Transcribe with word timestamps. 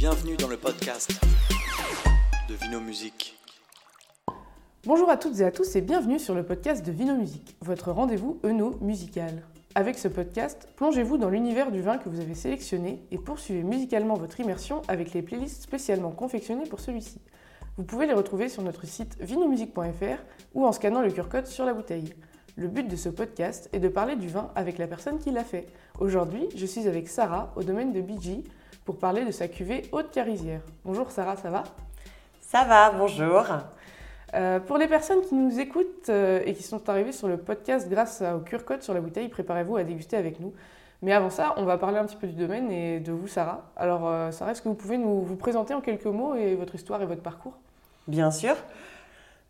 Bienvenue 0.00 0.34
dans 0.38 0.48
le 0.48 0.56
podcast 0.56 1.12
de 2.48 2.54
Vino 2.54 2.80
Musique. 2.80 3.38
Bonjour 4.86 5.10
à 5.10 5.18
toutes 5.18 5.38
et 5.40 5.44
à 5.44 5.50
tous 5.50 5.76
et 5.76 5.82
bienvenue 5.82 6.18
sur 6.18 6.34
le 6.34 6.42
podcast 6.42 6.82
de 6.86 6.90
Vino 6.90 7.14
Musique, 7.14 7.54
votre 7.60 7.92
rendez-vous 7.92 8.40
Eno 8.42 8.78
musical. 8.80 9.42
Avec 9.74 9.98
ce 9.98 10.08
podcast, 10.08 10.68
plongez-vous 10.76 11.18
dans 11.18 11.28
l'univers 11.28 11.70
du 11.70 11.82
vin 11.82 11.98
que 11.98 12.08
vous 12.08 12.18
avez 12.18 12.34
sélectionné 12.34 13.04
et 13.10 13.18
poursuivez 13.18 13.62
musicalement 13.62 14.14
votre 14.14 14.40
immersion 14.40 14.80
avec 14.88 15.12
les 15.12 15.20
playlists 15.20 15.64
spécialement 15.64 16.12
confectionnées 16.12 16.66
pour 16.66 16.80
celui-ci. 16.80 17.20
Vous 17.76 17.84
pouvez 17.84 18.06
les 18.06 18.14
retrouver 18.14 18.48
sur 18.48 18.62
notre 18.62 18.86
site 18.86 19.18
vinomusique.fr 19.20 20.22
ou 20.54 20.64
en 20.64 20.72
scannant 20.72 21.02
le 21.02 21.10
QR 21.10 21.28
code 21.28 21.46
sur 21.46 21.66
la 21.66 21.74
bouteille. 21.74 22.14
Le 22.56 22.68
but 22.68 22.88
de 22.88 22.96
ce 22.96 23.10
podcast 23.10 23.68
est 23.74 23.80
de 23.80 23.88
parler 23.90 24.16
du 24.16 24.28
vin 24.28 24.50
avec 24.54 24.78
la 24.78 24.86
personne 24.86 25.18
qui 25.18 25.30
l'a 25.30 25.44
fait. 25.44 25.66
Aujourd'hui, 25.98 26.48
je 26.56 26.64
suis 26.64 26.88
avec 26.88 27.06
Sarah 27.06 27.52
au 27.54 27.62
domaine 27.62 27.92
de 27.92 28.00
BG 28.00 28.44
pour 28.84 28.98
parler 28.98 29.24
de 29.24 29.30
sa 29.30 29.48
cuvée 29.48 29.82
Haute 29.92 30.10
Carisière. 30.10 30.62
Bonjour 30.84 31.10
Sarah, 31.10 31.36
ça 31.36 31.50
va? 31.50 31.64
Ça 32.40 32.64
va, 32.64 32.90
bonjour. 32.90 33.44
Euh, 34.34 34.60
pour 34.60 34.78
les 34.78 34.86
personnes 34.86 35.22
qui 35.22 35.34
nous 35.34 35.58
écoutent 35.58 36.08
euh, 36.08 36.40
et 36.44 36.54
qui 36.54 36.62
sont 36.62 36.88
arrivées 36.88 37.12
sur 37.12 37.28
le 37.28 37.36
podcast 37.36 37.88
grâce 37.88 38.22
au 38.22 38.40
QR 38.40 38.64
code 38.64 38.82
sur 38.82 38.94
la 38.94 39.00
bouteille, 39.00 39.28
préparez-vous 39.28 39.76
à 39.76 39.84
déguster 39.84 40.16
avec 40.16 40.40
nous. 40.40 40.52
Mais 41.02 41.12
avant 41.12 41.30
ça, 41.30 41.54
on 41.56 41.64
va 41.64 41.78
parler 41.78 41.98
un 41.98 42.04
petit 42.04 42.16
peu 42.16 42.26
du 42.26 42.34
domaine 42.34 42.70
et 42.70 43.00
de 43.00 43.10
vous, 43.12 43.26
Sarah. 43.26 43.70
Alors, 43.76 44.06
euh, 44.06 44.30
Sarah, 44.30 44.52
est-ce 44.52 44.62
que 44.62 44.68
vous 44.68 44.74
pouvez 44.74 44.98
nous 44.98 45.22
vous 45.22 45.36
présenter 45.36 45.72
en 45.74 45.80
quelques 45.80 46.04
mots 46.06 46.34
et 46.34 46.54
votre 46.54 46.74
histoire 46.74 47.00
et 47.02 47.06
votre 47.06 47.22
parcours? 47.22 47.54
Bien 48.06 48.30
sûr. 48.30 48.54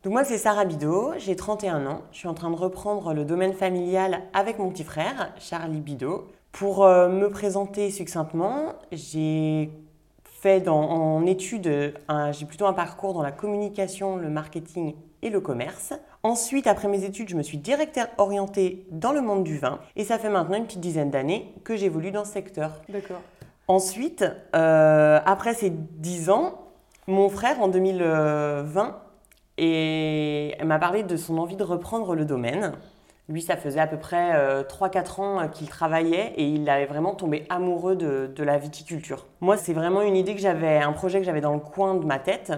Donc 0.05 0.13
moi, 0.13 0.25
c'est 0.25 0.39
Sarah 0.39 0.65
Bidot, 0.65 1.15
j'ai 1.19 1.37
31 1.37 1.87
ans. 1.87 2.03
Je 2.13 2.19
suis 2.19 2.29
en 2.29 2.35
train 2.35 2.51
de 2.51 2.57
reprendre 2.57 3.13
le 3.13 3.25
domaine 3.25 3.53
familial 3.53 4.23
avec 4.33 4.59
mon 4.59 4.71
petit 4.71 4.85
frère, 4.85 5.33
Charlie 5.39 5.81
Bidot. 5.81 6.27
Pour 6.53 6.85
euh, 6.85 7.09
me 7.09 7.31
présenter 7.31 7.91
succinctement, 7.91 8.75
j'ai 8.93 9.71
fait 10.25 10.61
dans, 10.61 10.81
en 10.81 11.27
études, 11.27 11.95
j'ai 12.33 12.47
plutôt 12.47 12.67
un 12.67 12.73
parcours 12.73 13.13
dans 13.13 13.23
la 13.23 13.33
communication, 13.33 14.17
le 14.17 14.31
marketing 14.31 14.95
et 15.23 15.31
le 15.31 15.41
commerce. 15.41 15.93
Ensuite, 16.23 16.67
après 16.67 16.89
mes 16.89 17.05
études, 17.05 17.29
je 17.29 17.37
me 17.37 17.43
suis 17.43 17.59
directeur 17.59 18.09
orientée 18.19 18.87
dans 18.91 19.13
le 19.13 19.21
monde 19.21 19.45
du 19.45 19.59
vin. 19.59 19.81
Et 19.97 20.05
ça 20.05 20.19
fait 20.19 20.31
maintenant 20.31 20.57
une 20.57 20.65
petite 20.65 20.81
dizaine 20.81 21.11
d'années 21.11 21.55
que 21.65 21.77
j'évolue 21.77 22.11
dans 22.11 22.25
ce 22.25 22.33
secteur. 22.33 22.81
D'accord. 22.89 23.21
Ensuite, 23.69 24.25
euh, 24.55 25.21
après 25.25 25.55
ces 25.55 25.71
10 25.71 26.31
ans, 26.31 26.59
mon 27.07 27.29
frère, 27.29 27.61
en 27.61 27.69
2020, 27.69 28.97
et 29.59 30.55
elle 30.59 30.67
m'a 30.67 30.79
parlé 30.79 31.03
de 31.03 31.17
son 31.17 31.39
envie 31.39 31.57
de 31.57 31.65
reprendre 31.65 32.15
le 32.15 32.25
domaine. 32.25 32.73
Lui, 33.31 33.43
ça 33.43 33.57
faisait 33.57 33.79
à 33.79 33.87
peu 33.87 33.97
près 33.97 34.65
3-4 34.65 35.21
ans 35.21 35.49
qu'il 35.49 35.69
travaillait 35.69 36.33
et 36.37 36.45
il 36.45 36.69
avait 36.69 36.87
vraiment 36.87 37.15
tombé 37.15 37.47
amoureux 37.49 37.95
de, 37.95 38.43
la 38.43 38.59
viticulture. 38.59 39.27
Moi, 39.41 39.57
c'est 39.57 39.73
vraiment 39.73 40.03
une 40.03 40.17
idée 40.17 40.35
que 40.35 40.41
j'avais, 40.41 40.79
un 40.79 40.93
projet 40.93 41.21
que 41.21 41.25
j'avais 41.25 41.41
dans 41.41 41.55
le 41.55 41.61
coin 41.61 41.95
de 41.95 42.05
ma 42.05 42.19
tête, 42.19 42.53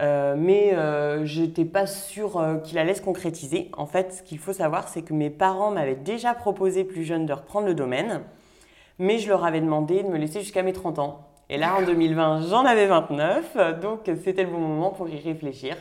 euh, 0.00 0.36
mais 0.38 0.74
euh, 0.74 1.24
je 1.24 1.42
n'étais 1.42 1.64
pas 1.64 1.86
sûre 1.86 2.38
euh, 2.38 2.56
qu'il 2.58 2.78
allait 2.78 2.94
se 2.94 3.02
concrétiser. 3.02 3.70
En 3.76 3.86
fait, 3.86 4.12
ce 4.12 4.22
qu'il 4.22 4.38
faut 4.38 4.52
savoir, 4.52 4.88
c'est 4.88 5.02
que 5.02 5.12
mes 5.12 5.30
parents 5.30 5.72
m'avaient 5.72 5.96
déjà 5.96 6.34
proposé 6.34 6.84
plus 6.84 7.04
jeune 7.04 7.26
de 7.26 7.32
reprendre 7.32 7.66
le 7.66 7.74
domaine, 7.74 8.22
mais 8.98 9.18
je 9.18 9.28
leur 9.28 9.44
avais 9.44 9.60
demandé 9.60 10.02
de 10.02 10.08
me 10.08 10.16
laisser 10.16 10.40
jusqu'à 10.40 10.62
mes 10.62 10.72
30 10.72 11.00
ans. 11.00 11.28
Et 11.50 11.56
là, 11.56 11.76
en 11.76 11.82
2020, 11.82 12.48
j'en 12.48 12.64
avais 12.64 12.86
29, 12.86 13.80
donc 13.80 14.10
c'était 14.22 14.44
le 14.44 14.50
bon 14.50 14.58
moment 14.58 14.90
pour 14.90 15.08
y 15.08 15.18
réfléchir 15.18 15.76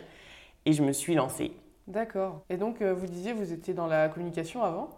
et 0.66 0.74
je 0.74 0.82
me 0.82 0.94
suis 0.94 1.14
lancée. 1.14 1.52
D'accord. 1.88 2.42
Et 2.50 2.58
donc, 2.58 2.82
euh, 2.82 2.94
vous 2.94 3.08
disiez, 3.08 3.34
vous 3.34 3.54
étiez 3.54 3.74
dans 3.74 3.88
la 3.88 4.10
communication 4.10 4.64
avant? 4.64 4.90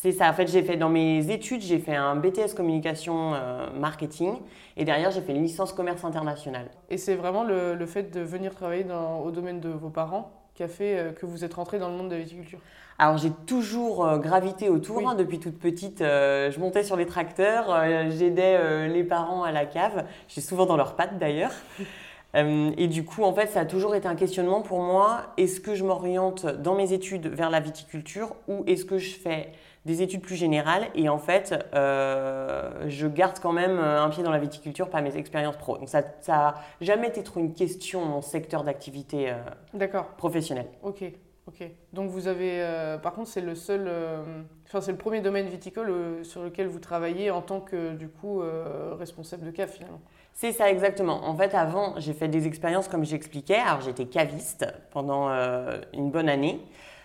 C'est 0.00 0.12
ça. 0.12 0.28
En 0.28 0.32
fait, 0.32 0.46
j'ai 0.46 0.62
fait 0.62 0.76
dans 0.76 0.88
mes 0.88 1.30
études, 1.30 1.62
j'ai 1.62 1.78
fait 1.78 1.94
un 1.94 2.16
BTS 2.16 2.54
communication 2.56 3.34
euh, 3.34 3.68
marketing 3.78 4.34
et 4.76 4.84
derrière, 4.84 5.10
j'ai 5.10 5.20
fait 5.20 5.32
une 5.32 5.42
licence 5.42 5.72
commerce 5.72 6.04
international. 6.04 6.68
Et 6.90 6.98
c'est 6.98 7.14
vraiment 7.14 7.44
le, 7.44 7.74
le, 7.74 7.86
fait 7.86 8.12
de 8.14 8.20
venir 8.20 8.54
travailler 8.54 8.84
dans, 8.84 9.20
au 9.20 9.30
domaine 9.30 9.60
de 9.60 9.68
vos 9.68 9.90
parents 9.90 10.30
qui 10.54 10.62
a 10.62 10.68
fait 10.68 10.98
euh, 10.98 11.12
que 11.12 11.26
vous 11.26 11.44
êtes 11.44 11.54
rentré 11.54 11.78
dans 11.78 11.88
le 11.88 11.96
monde 11.96 12.08
de 12.08 12.14
la 12.14 12.20
viticulture 12.20 12.58
alors 12.98 13.18
j'ai 13.18 13.30
toujours 13.46 14.06
euh, 14.06 14.16
gravité 14.16 14.70
autour, 14.70 14.96
Oui. 14.96 15.04
hein, 15.06 15.14
depuis 15.14 15.38
toute 15.38 15.58
petite. 15.58 15.98
je 15.98 16.58
montais 16.58 16.82
sur 16.82 16.96
les 16.96 17.04
tracteurs, 17.04 17.66
j'aidais 18.10 18.88
les 18.88 19.04
parents 19.04 19.42
à 19.42 19.52
la 19.52 19.66
cave. 19.66 20.06
J'étais 20.28 20.40
souvent 20.40 20.64
dans 20.64 20.78
leurs 20.78 20.96
pattes 20.96 21.18
d'ailleurs. 21.18 21.52
Euh, 22.36 22.70
et 22.76 22.88
du 22.88 23.04
coup, 23.04 23.22
en 23.22 23.32
fait, 23.32 23.46
ça 23.48 23.60
a 23.60 23.64
toujours 23.64 23.94
été 23.94 24.06
un 24.06 24.14
questionnement 24.14 24.62
pour 24.62 24.80
moi. 24.80 25.32
Est-ce 25.36 25.60
que 25.60 25.74
je 25.74 25.84
m'oriente 25.84 26.46
dans 26.46 26.74
mes 26.74 26.92
études 26.92 27.26
vers 27.28 27.50
la 27.50 27.60
viticulture 27.60 28.36
ou 28.48 28.62
est-ce 28.66 28.84
que 28.84 28.98
je 28.98 29.16
fais 29.16 29.52
des 29.86 30.02
études 30.02 30.20
plus 30.20 30.34
générales 30.34 30.88
et 30.96 31.08
en 31.08 31.18
fait, 31.18 31.54
euh, 31.74 32.84
je 32.88 33.06
garde 33.06 33.38
quand 33.40 33.52
même 33.52 33.78
un 33.78 34.08
pied 34.10 34.24
dans 34.24 34.32
la 34.32 34.40
viticulture 34.40 34.90
par 34.90 35.00
mes 35.00 35.16
expériences 35.16 35.56
pro. 35.56 35.78
Donc 35.78 35.88
ça 35.88 36.02
n'a 36.26 36.54
jamais 36.80 37.06
été 37.06 37.22
trop 37.22 37.38
une 37.38 37.54
question 37.54 38.04
mon 38.04 38.20
secteur 38.20 38.64
d'activité 38.64 39.30
euh, 39.30 39.34
D'accord. 39.74 40.06
professionnelle. 40.16 40.66
Ok. 40.82 41.04
Ok. 41.46 41.62
Donc 41.92 42.10
vous 42.10 42.26
avez, 42.26 42.60
euh, 42.60 42.98
par 42.98 43.12
contre, 43.14 43.28
c'est 43.28 43.40
le 43.40 43.54
seul, 43.54 43.84
euh, 43.86 44.42
enfin 44.66 44.80
c'est 44.80 44.90
le 44.90 44.98
premier 44.98 45.20
domaine 45.20 45.46
viticole 45.46 45.90
euh, 45.90 46.24
sur 46.24 46.42
lequel 46.42 46.66
vous 46.66 46.80
travaillez 46.80 47.30
en 47.30 47.40
tant 47.40 47.60
que 47.60 47.94
du 47.94 48.08
coup 48.08 48.42
euh, 48.42 48.94
responsable 48.98 49.46
de 49.46 49.52
cave 49.52 49.70
finalement. 49.70 50.00
C'est 50.36 50.52
ça 50.52 50.70
exactement. 50.70 51.26
En 51.26 51.34
fait, 51.34 51.54
avant, 51.54 51.94
j'ai 51.96 52.12
fait 52.12 52.28
des 52.28 52.46
expériences 52.46 52.88
comme 52.88 53.06
j'expliquais. 53.06 53.56
Alors, 53.56 53.80
j'étais 53.80 54.04
caviste 54.04 54.66
pendant 54.90 55.30
euh, 55.30 55.80
une 55.94 56.10
bonne 56.10 56.28
année 56.28 56.60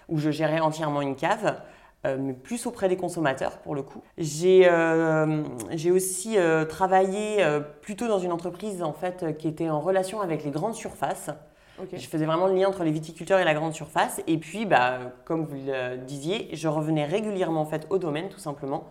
où 0.10 0.18
je 0.18 0.32
gérais 0.32 0.60
entièrement 0.60 1.02
une 1.02 1.16
cave, 1.16 1.56
euh, 2.06 2.18
mais 2.20 2.34
plus 2.34 2.68
auprès 2.68 2.90
des 2.90 2.98
consommateurs 2.98 3.60
pour 3.60 3.74
le 3.74 3.84
coup. 3.84 4.02
J'ai 4.18 4.68
euh, 4.70 5.44
j'ai 5.72 5.92
aussi 5.92 6.36
travaillé 6.68 7.38
plutôt 7.82 8.10
dans 8.10 8.20
une 8.20 8.34
entreprise 8.34 8.84
en 8.84 8.92
fait 8.92 9.38
qui 9.38 9.48
était 9.48 9.70
en 9.70 9.80
relation 9.80 10.20
avec 10.20 10.44
les 10.44 10.52
grandes 10.52 10.76
surfaces. 10.76 11.30
Je 11.94 12.06
faisais 12.08 12.26
vraiment 12.26 12.48
le 12.48 12.56
lien 12.56 12.68
entre 12.68 12.84
les 12.84 12.92
viticulteurs 12.92 13.40
et 13.40 13.46
la 13.46 13.54
grande 13.54 13.74
surface. 13.74 14.22
Et 14.28 14.38
puis, 14.38 14.66
bah, 14.66 15.00
comme 15.24 15.46
vous 15.46 15.56
le 15.56 15.96
disiez, 16.06 16.50
je 16.52 16.68
revenais 16.68 17.06
régulièrement 17.06 17.62
en 17.62 17.66
fait 17.66 17.88
au 17.90 17.98
domaine 17.98 18.28
tout 18.28 18.40
simplement 18.40 18.90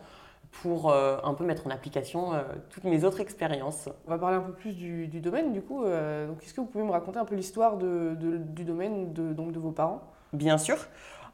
pour 0.51 0.91
euh, 0.91 1.17
un 1.25 1.33
peu 1.35 1.45
mettre 1.45 1.67
en 1.67 1.71
application 1.71 2.35
euh, 2.35 2.43
toutes 2.71 2.85
mes 2.85 3.05
autres 3.05 3.21
expériences. 3.21 3.89
On 4.07 4.11
va 4.11 4.19
parler 4.19 4.37
un 4.37 4.41
peu 4.43 4.53
plus 4.53 4.73
du, 4.75 5.07
du 5.07 5.21
domaine 5.21 5.53
du 5.53 5.63
coup. 5.63 5.85
euh, 5.85 6.27
donc 6.27 6.43
est-ce 6.43 6.53
que 6.55 6.61
vous 6.61 6.67
pouvez 6.67 6.85
me 6.85 6.91
raconter 6.91 7.19
un 7.19 7.25
peu 7.25 7.35
l'histoire 7.37 7.77
de, 7.77 8.15
de- 8.19 8.37
du 8.37 8.65
domaine 8.65 9.13
de, 9.13 9.33
donc 9.33 9.53
de 9.53 9.59
vos 9.59 9.71
parents? 9.71 10.03
Bien 10.33 10.59
sûr. 10.59 10.77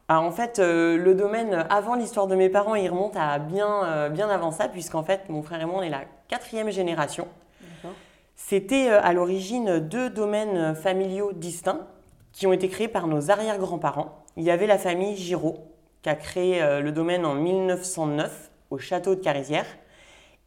Alors 0.09 0.23
en 0.23 0.31
fait, 0.31 0.59
le 0.61 1.15
domaine, 1.15 1.67
avant 1.69 1.97
l'histoire 1.97 2.29
de 2.29 2.37
mes 2.37 2.49
parents, 2.49 2.77
il 2.77 2.89
remonte 2.89 3.17
à 3.17 3.41
bien, 3.41 4.09
bien 4.11 4.29
avant 4.31 4.53
ça, 4.53 4.69
puisqu'en 4.69 5.03
fait, 5.03 5.29
mon 5.29 5.43
frère 5.43 5.61
et 5.61 5.65
moi, 5.65 5.79
on 5.79 5.83
est 5.83 5.91
la 5.91 6.03
quatrième 6.29 6.71
génération. 6.71 7.27
C'était 8.37 8.89
à 8.91 9.13
l'origine 9.13 9.81
deux 9.81 10.09
domaines 10.11 10.77
familiaux 10.77 11.33
distincts 11.33 11.81
qui 12.33 12.47
ont 12.47 12.53
été 12.53 12.69
créés 12.69 12.87
par 12.89 13.09
nos 13.09 13.31
arrière-grands-parents. 13.33 14.25
Il 14.37 14.45
y 14.45 14.51
avait 14.53 14.69
la 14.69 14.79
famille 14.79 15.17
Giraud, 15.17 15.57
qui 16.03 16.09
a 16.09 16.15
créé 16.15 16.61
le 16.81 16.93
domaine 16.93 17.27
en 17.27 17.35
1909 17.35 18.51
au 18.71 18.79
château 18.79 19.15
de 19.15 19.21
Carisière, 19.21 19.67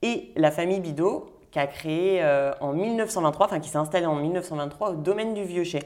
et 0.02 0.31
la 0.35 0.52
famille 0.52 0.80
Bidot, 0.80 1.30
qui 1.52 1.59
a 1.59 1.68
créé 1.68 2.24
euh, 2.24 2.52
en 2.62 2.74
1923, 2.74 3.47
enfin 3.47 3.59
qui 3.59 3.69
s'est 3.69 3.78
installée 3.78 4.06
en 4.06 4.16
1923 4.16 4.91
au 4.91 4.96
domaine 4.96 5.34
du 5.34 5.44
Vieux-Chai. 5.44 5.81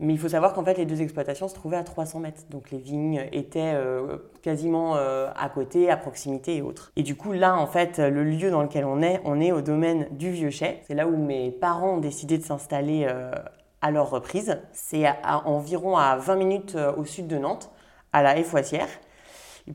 Mais 0.00 0.12
il 0.12 0.18
faut 0.18 0.28
savoir 0.28 0.54
qu'en 0.54 0.64
fait, 0.64 0.76
les 0.76 0.86
deux 0.86 1.00
exploitations 1.02 1.46
se 1.46 1.54
trouvaient 1.54 1.76
à 1.76 1.84
300 1.84 2.18
mètres. 2.18 2.42
Donc 2.50 2.72
les 2.72 2.78
vignes 2.78 3.28
étaient 3.30 3.74
euh, 3.74 4.16
quasiment 4.42 4.96
euh, 4.96 5.28
à 5.36 5.48
côté, 5.48 5.88
à 5.88 5.96
proximité 5.96 6.56
et 6.56 6.62
autres. 6.62 6.90
Et 6.96 7.04
du 7.04 7.14
coup, 7.14 7.32
là, 7.32 7.56
en 7.56 7.68
fait, 7.68 7.98
le 7.98 8.24
lieu 8.24 8.50
dans 8.50 8.62
lequel 8.62 8.84
on 8.84 9.00
est, 9.02 9.20
on 9.24 9.40
est 9.40 9.52
au 9.52 9.60
domaine 9.60 10.08
du 10.10 10.32
Vieux-Chai. 10.32 10.80
C'est 10.86 10.94
là 10.94 11.06
où 11.06 11.16
mes 11.16 11.52
parents 11.52 11.94
ont 11.94 12.00
décidé 12.00 12.38
de 12.38 12.42
s'installer 12.42 13.06
à 13.80 13.90
leur 13.92 14.10
reprise. 14.10 14.60
C'est 14.72 15.06
à, 15.06 15.46
environ 15.46 15.96
à 15.96 16.16
20 16.16 16.34
minutes 16.36 16.76
au 16.96 17.04
sud 17.04 17.28
de 17.28 17.38
Nantes, 17.38 17.70
à 18.12 18.22
la 18.22 18.36
Effoissière. 18.36 18.88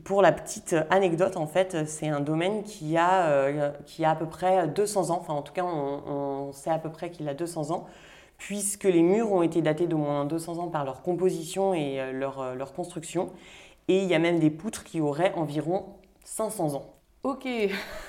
Pour 0.04 0.22
la 0.22 0.30
petite 0.30 0.76
anecdote, 0.88 1.36
en 1.36 1.48
fait, 1.48 1.84
c'est 1.88 2.06
un 2.06 2.20
domaine 2.20 2.62
qui 2.62 2.96
a, 2.96 3.26
euh, 3.26 3.72
qui 3.86 4.04
a 4.04 4.10
à 4.10 4.14
peu 4.14 4.26
près 4.26 4.68
200 4.68 5.10
ans. 5.10 5.18
Enfin, 5.20 5.34
en 5.34 5.42
tout 5.42 5.52
cas, 5.52 5.64
on, 5.64 6.52
sait 6.52 6.70
à 6.70 6.78
peu 6.78 6.90
près 6.90 7.10
qu'il 7.10 7.28
a 7.28 7.34
200 7.34 7.72
ans 7.72 7.86
puisque 8.38 8.84
les 8.84 9.02
murs 9.02 9.32
ont 9.32 9.42
été 9.42 9.62
datés 9.62 9.86
d'au 9.86 9.98
moins 9.98 10.24
200 10.24 10.58
ans 10.58 10.68
par 10.68 10.84
leur 10.84 11.02
composition 11.02 11.74
et 11.74 12.00
euh, 12.00 12.12
leur, 12.12 12.40
euh, 12.40 12.54
leur 12.54 12.72
construction. 12.72 13.30
Et 13.88 14.02
il 14.02 14.08
y 14.08 14.14
a 14.14 14.20
même 14.20 14.38
des 14.38 14.50
poutres 14.50 14.84
qui 14.84 15.00
auraient 15.00 15.34
environ 15.34 15.86
500 16.24 16.74
ans. 16.74 16.94
Ok. 17.24 17.48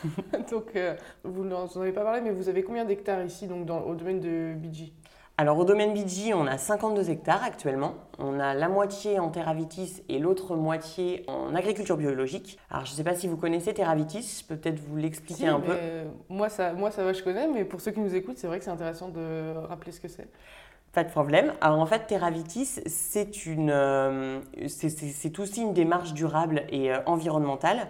donc 0.51 0.77
vous 1.23 1.43
n'en 1.43 1.65
en 1.65 1.81
avez 1.81 1.91
pas 1.91 2.03
parlé, 2.03 2.21
mais 2.21 2.31
vous 2.31 2.47
avez 2.47 2.63
combien 2.63 2.85
d'hectares 2.85 3.25
ici 3.25 3.47
donc 3.47 3.67
au 3.69 3.95
domaine 3.95 4.19
de 4.19 4.53
BG 4.55 4.93
Alors 5.41 5.57
au 5.57 5.65
domaine 5.65 5.91
Bidji, 5.91 6.35
on 6.35 6.45
a 6.45 6.59
52 6.59 7.09
hectares 7.09 7.43
actuellement. 7.43 7.95
On 8.19 8.39
a 8.39 8.53
la 8.53 8.69
moitié 8.69 9.17
en 9.17 9.29
Terravitis 9.29 10.03
et 10.07 10.19
l'autre 10.19 10.55
moitié 10.55 11.25
en 11.27 11.55
agriculture 11.55 11.97
biologique. 11.97 12.59
Alors 12.69 12.85
je 12.85 12.91
ne 12.91 12.95
sais 12.97 13.03
pas 13.03 13.15
si 13.15 13.27
vous 13.27 13.37
connaissez 13.37 13.73
Terravitis, 13.73 14.41
je 14.41 14.45
peux 14.47 14.55
peut-être 14.55 14.79
vous 14.79 14.97
l'expliquer 14.97 15.33
Si, 15.41 15.47
un 15.47 15.59
peu. 15.59 15.71
euh, 15.75 16.05
moi 16.29 16.47
ça, 16.49 16.73
moi 16.73 16.91
ça 16.91 17.03
va, 17.03 17.13
je 17.13 17.23
connais, 17.23 17.47
mais 17.47 17.65
pour 17.65 17.81
ceux 17.81 17.89
qui 17.89 18.01
nous 18.01 18.13
écoutent, 18.13 18.37
c'est 18.37 18.45
vrai 18.45 18.59
que 18.59 18.65
c'est 18.65 18.69
intéressant 18.69 19.09
de 19.09 19.55
rappeler 19.67 19.91
ce 19.91 19.99
que 19.99 20.07
c'est. 20.09 20.27
Pas 20.93 21.03
de 21.03 21.09
problème. 21.09 21.53
Alors 21.59 21.79
en 21.79 21.87
fait, 21.87 22.05
Terravitis, 22.05 22.79
c'est 22.85 23.47
une, 23.47 23.71
euh, 23.71 24.41
c'est- 24.67 24.89
c'est 24.89 25.07
c'est 25.07 25.39
aussi 25.39 25.63
une 25.63 25.73
démarche 25.73 26.13
durable 26.13 26.65
et 26.69 26.93
euh, 26.93 26.99
environnementale. 27.07 27.87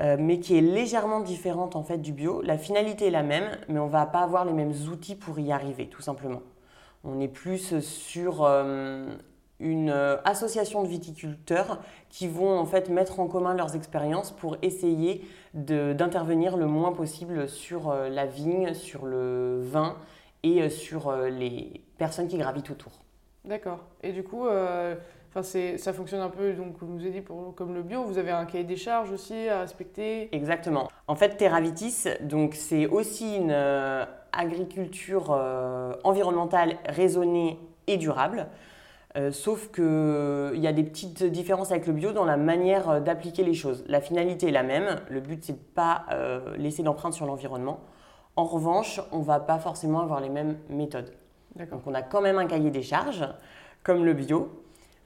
euh, 0.00 0.16
mais 0.18 0.40
qui 0.40 0.56
est 0.56 0.62
légèrement 0.62 1.20
différente 1.20 1.76
en 1.76 1.82
fait 1.82 1.98
du 1.98 2.12
bio. 2.14 2.40
La 2.40 2.56
finalité 2.56 3.08
est 3.08 3.10
la 3.10 3.22
même, 3.22 3.50
mais 3.68 3.78
on 3.78 3.86
va 3.86 4.06
pas 4.06 4.20
avoir 4.20 4.46
les 4.46 4.54
mêmes 4.54 4.72
outils 4.90 5.14
pour 5.14 5.38
y 5.38 5.52
arriver, 5.52 5.88
tout 5.88 6.00
simplement. 6.00 6.40
On 7.04 7.20
est 7.20 7.28
plus 7.28 7.80
sur 7.80 8.44
euh, 8.44 9.06
une 9.58 9.90
association 10.24 10.82
de 10.82 10.88
viticulteurs 10.88 11.80
qui 12.08 12.28
vont 12.28 12.58
en 12.58 12.66
fait 12.66 12.88
mettre 12.88 13.20
en 13.20 13.26
commun 13.26 13.54
leurs 13.54 13.74
expériences 13.74 14.32
pour 14.32 14.56
essayer 14.62 15.24
d'intervenir 15.54 16.56
le 16.56 16.66
moins 16.66 16.92
possible 16.92 17.48
sur 17.48 17.90
euh, 17.90 18.08
la 18.08 18.26
vigne, 18.26 18.74
sur 18.74 19.06
le 19.06 19.60
vin 19.62 19.96
et 20.42 20.62
euh, 20.62 20.68
sur 20.68 21.12
les 21.12 21.82
personnes 21.98 22.28
qui 22.28 22.38
gravitent 22.38 22.70
autour. 22.70 22.92
D'accord. 23.46 23.80
Et 24.02 24.12
du 24.12 24.22
coup, 24.22 24.46
enfin, 25.30 25.42
ça 25.42 25.92
fonctionne 25.92 26.20
un 26.20 26.28
peu, 26.28 26.52
donc, 26.52 26.78
comme 26.78 26.96
vous 26.96 27.00
avez 27.00 27.10
dit, 27.10 27.20
pour, 27.20 27.54
comme 27.54 27.74
le 27.74 27.82
bio, 27.82 28.02
vous 28.04 28.18
avez 28.18 28.30
un 28.30 28.44
cahier 28.44 28.64
des 28.64 28.76
charges 28.76 29.10
aussi 29.10 29.48
à 29.48 29.60
respecter. 29.60 30.34
Exactement. 30.34 30.88
En 31.06 31.14
fait, 31.14 31.36
Terravitis, 31.36 32.04
donc 32.20 32.54
c'est 32.54 32.86
aussi 32.86 33.36
une 33.36 33.52
euh, 33.52 34.04
agriculture 34.32 35.30
euh, 35.30 35.94
environnementale 36.04 36.76
raisonnée 36.86 37.58
et 37.86 37.96
durable. 37.96 38.48
Euh, 39.16 39.32
sauf 39.32 39.72
qu'il 39.72 40.60
y 40.60 40.66
a 40.68 40.72
des 40.72 40.84
petites 40.84 41.24
différences 41.24 41.72
avec 41.72 41.86
le 41.86 41.92
bio 41.92 42.12
dans 42.12 42.24
la 42.24 42.36
manière 42.36 43.00
d'appliquer 43.00 43.42
les 43.42 43.54
choses. 43.54 43.84
La 43.88 44.00
finalité 44.00 44.48
est 44.48 44.52
la 44.52 44.62
même. 44.62 45.00
Le 45.08 45.20
but, 45.20 45.44
c'est 45.44 45.52
de 45.52 45.58
ne 45.58 45.74
pas 45.74 46.06
laisser 46.56 46.82
d'empreinte 46.82 47.14
sur 47.14 47.26
l'environnement. 47.26 47.80
En 48.36 48.44
revanche, 48.44 49.00
on 49.10 49.18
ne 49.18 49.24
va 49.24 49.40
pas 49.40 49.58
forcément 49.58 50.00
avoir 50.00 50.20
les 50.20 50.28
mêmes 50.28 50.56
méthodes. 50.68 51.12
Donc 51.56 51.86
on 51.86 51.94
a 51.94 52.02
quand 52.02 52.20
même 52.20 52.38
un 52.38 52.46
cahier 52.46 52.70
des 52.70 52.82
charges, 52.82 53.26
comme 53.82 54.04
le 54.04 54.12
bio, 54.12 54.48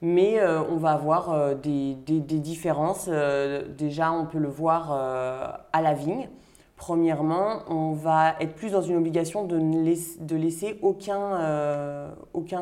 mais 0.05 0.39
euh, 0.39 0.63
on 0.71 0.77
va 0.77 0.91
avoir 0.91 1.33
euh, 1.33 1.55
des, 1.55 1.95
différences. 2.21 3.07
Euh, 3.09 3.67
déjà, 3.67 4.13
on 4.13 4.27
peut 4.27 4.39
le 4.39 4.49
voir 4.49 4.93
à 4.93 5.83
la 5.83 5.95
vigne. 5.95 6.29
Premièrement, 6.77 7.63
on 7.69 7.93
va 7.93 8.35
être 8.41 8.55
plus 8.55 8.73
dans 8.73 8.83
une 8.83 8.97
obligation 8.97 9.45
de 9.45 9.59
ne 9.59 9.83
laisser, 9.83 10.79
aucun, 10.83 11.39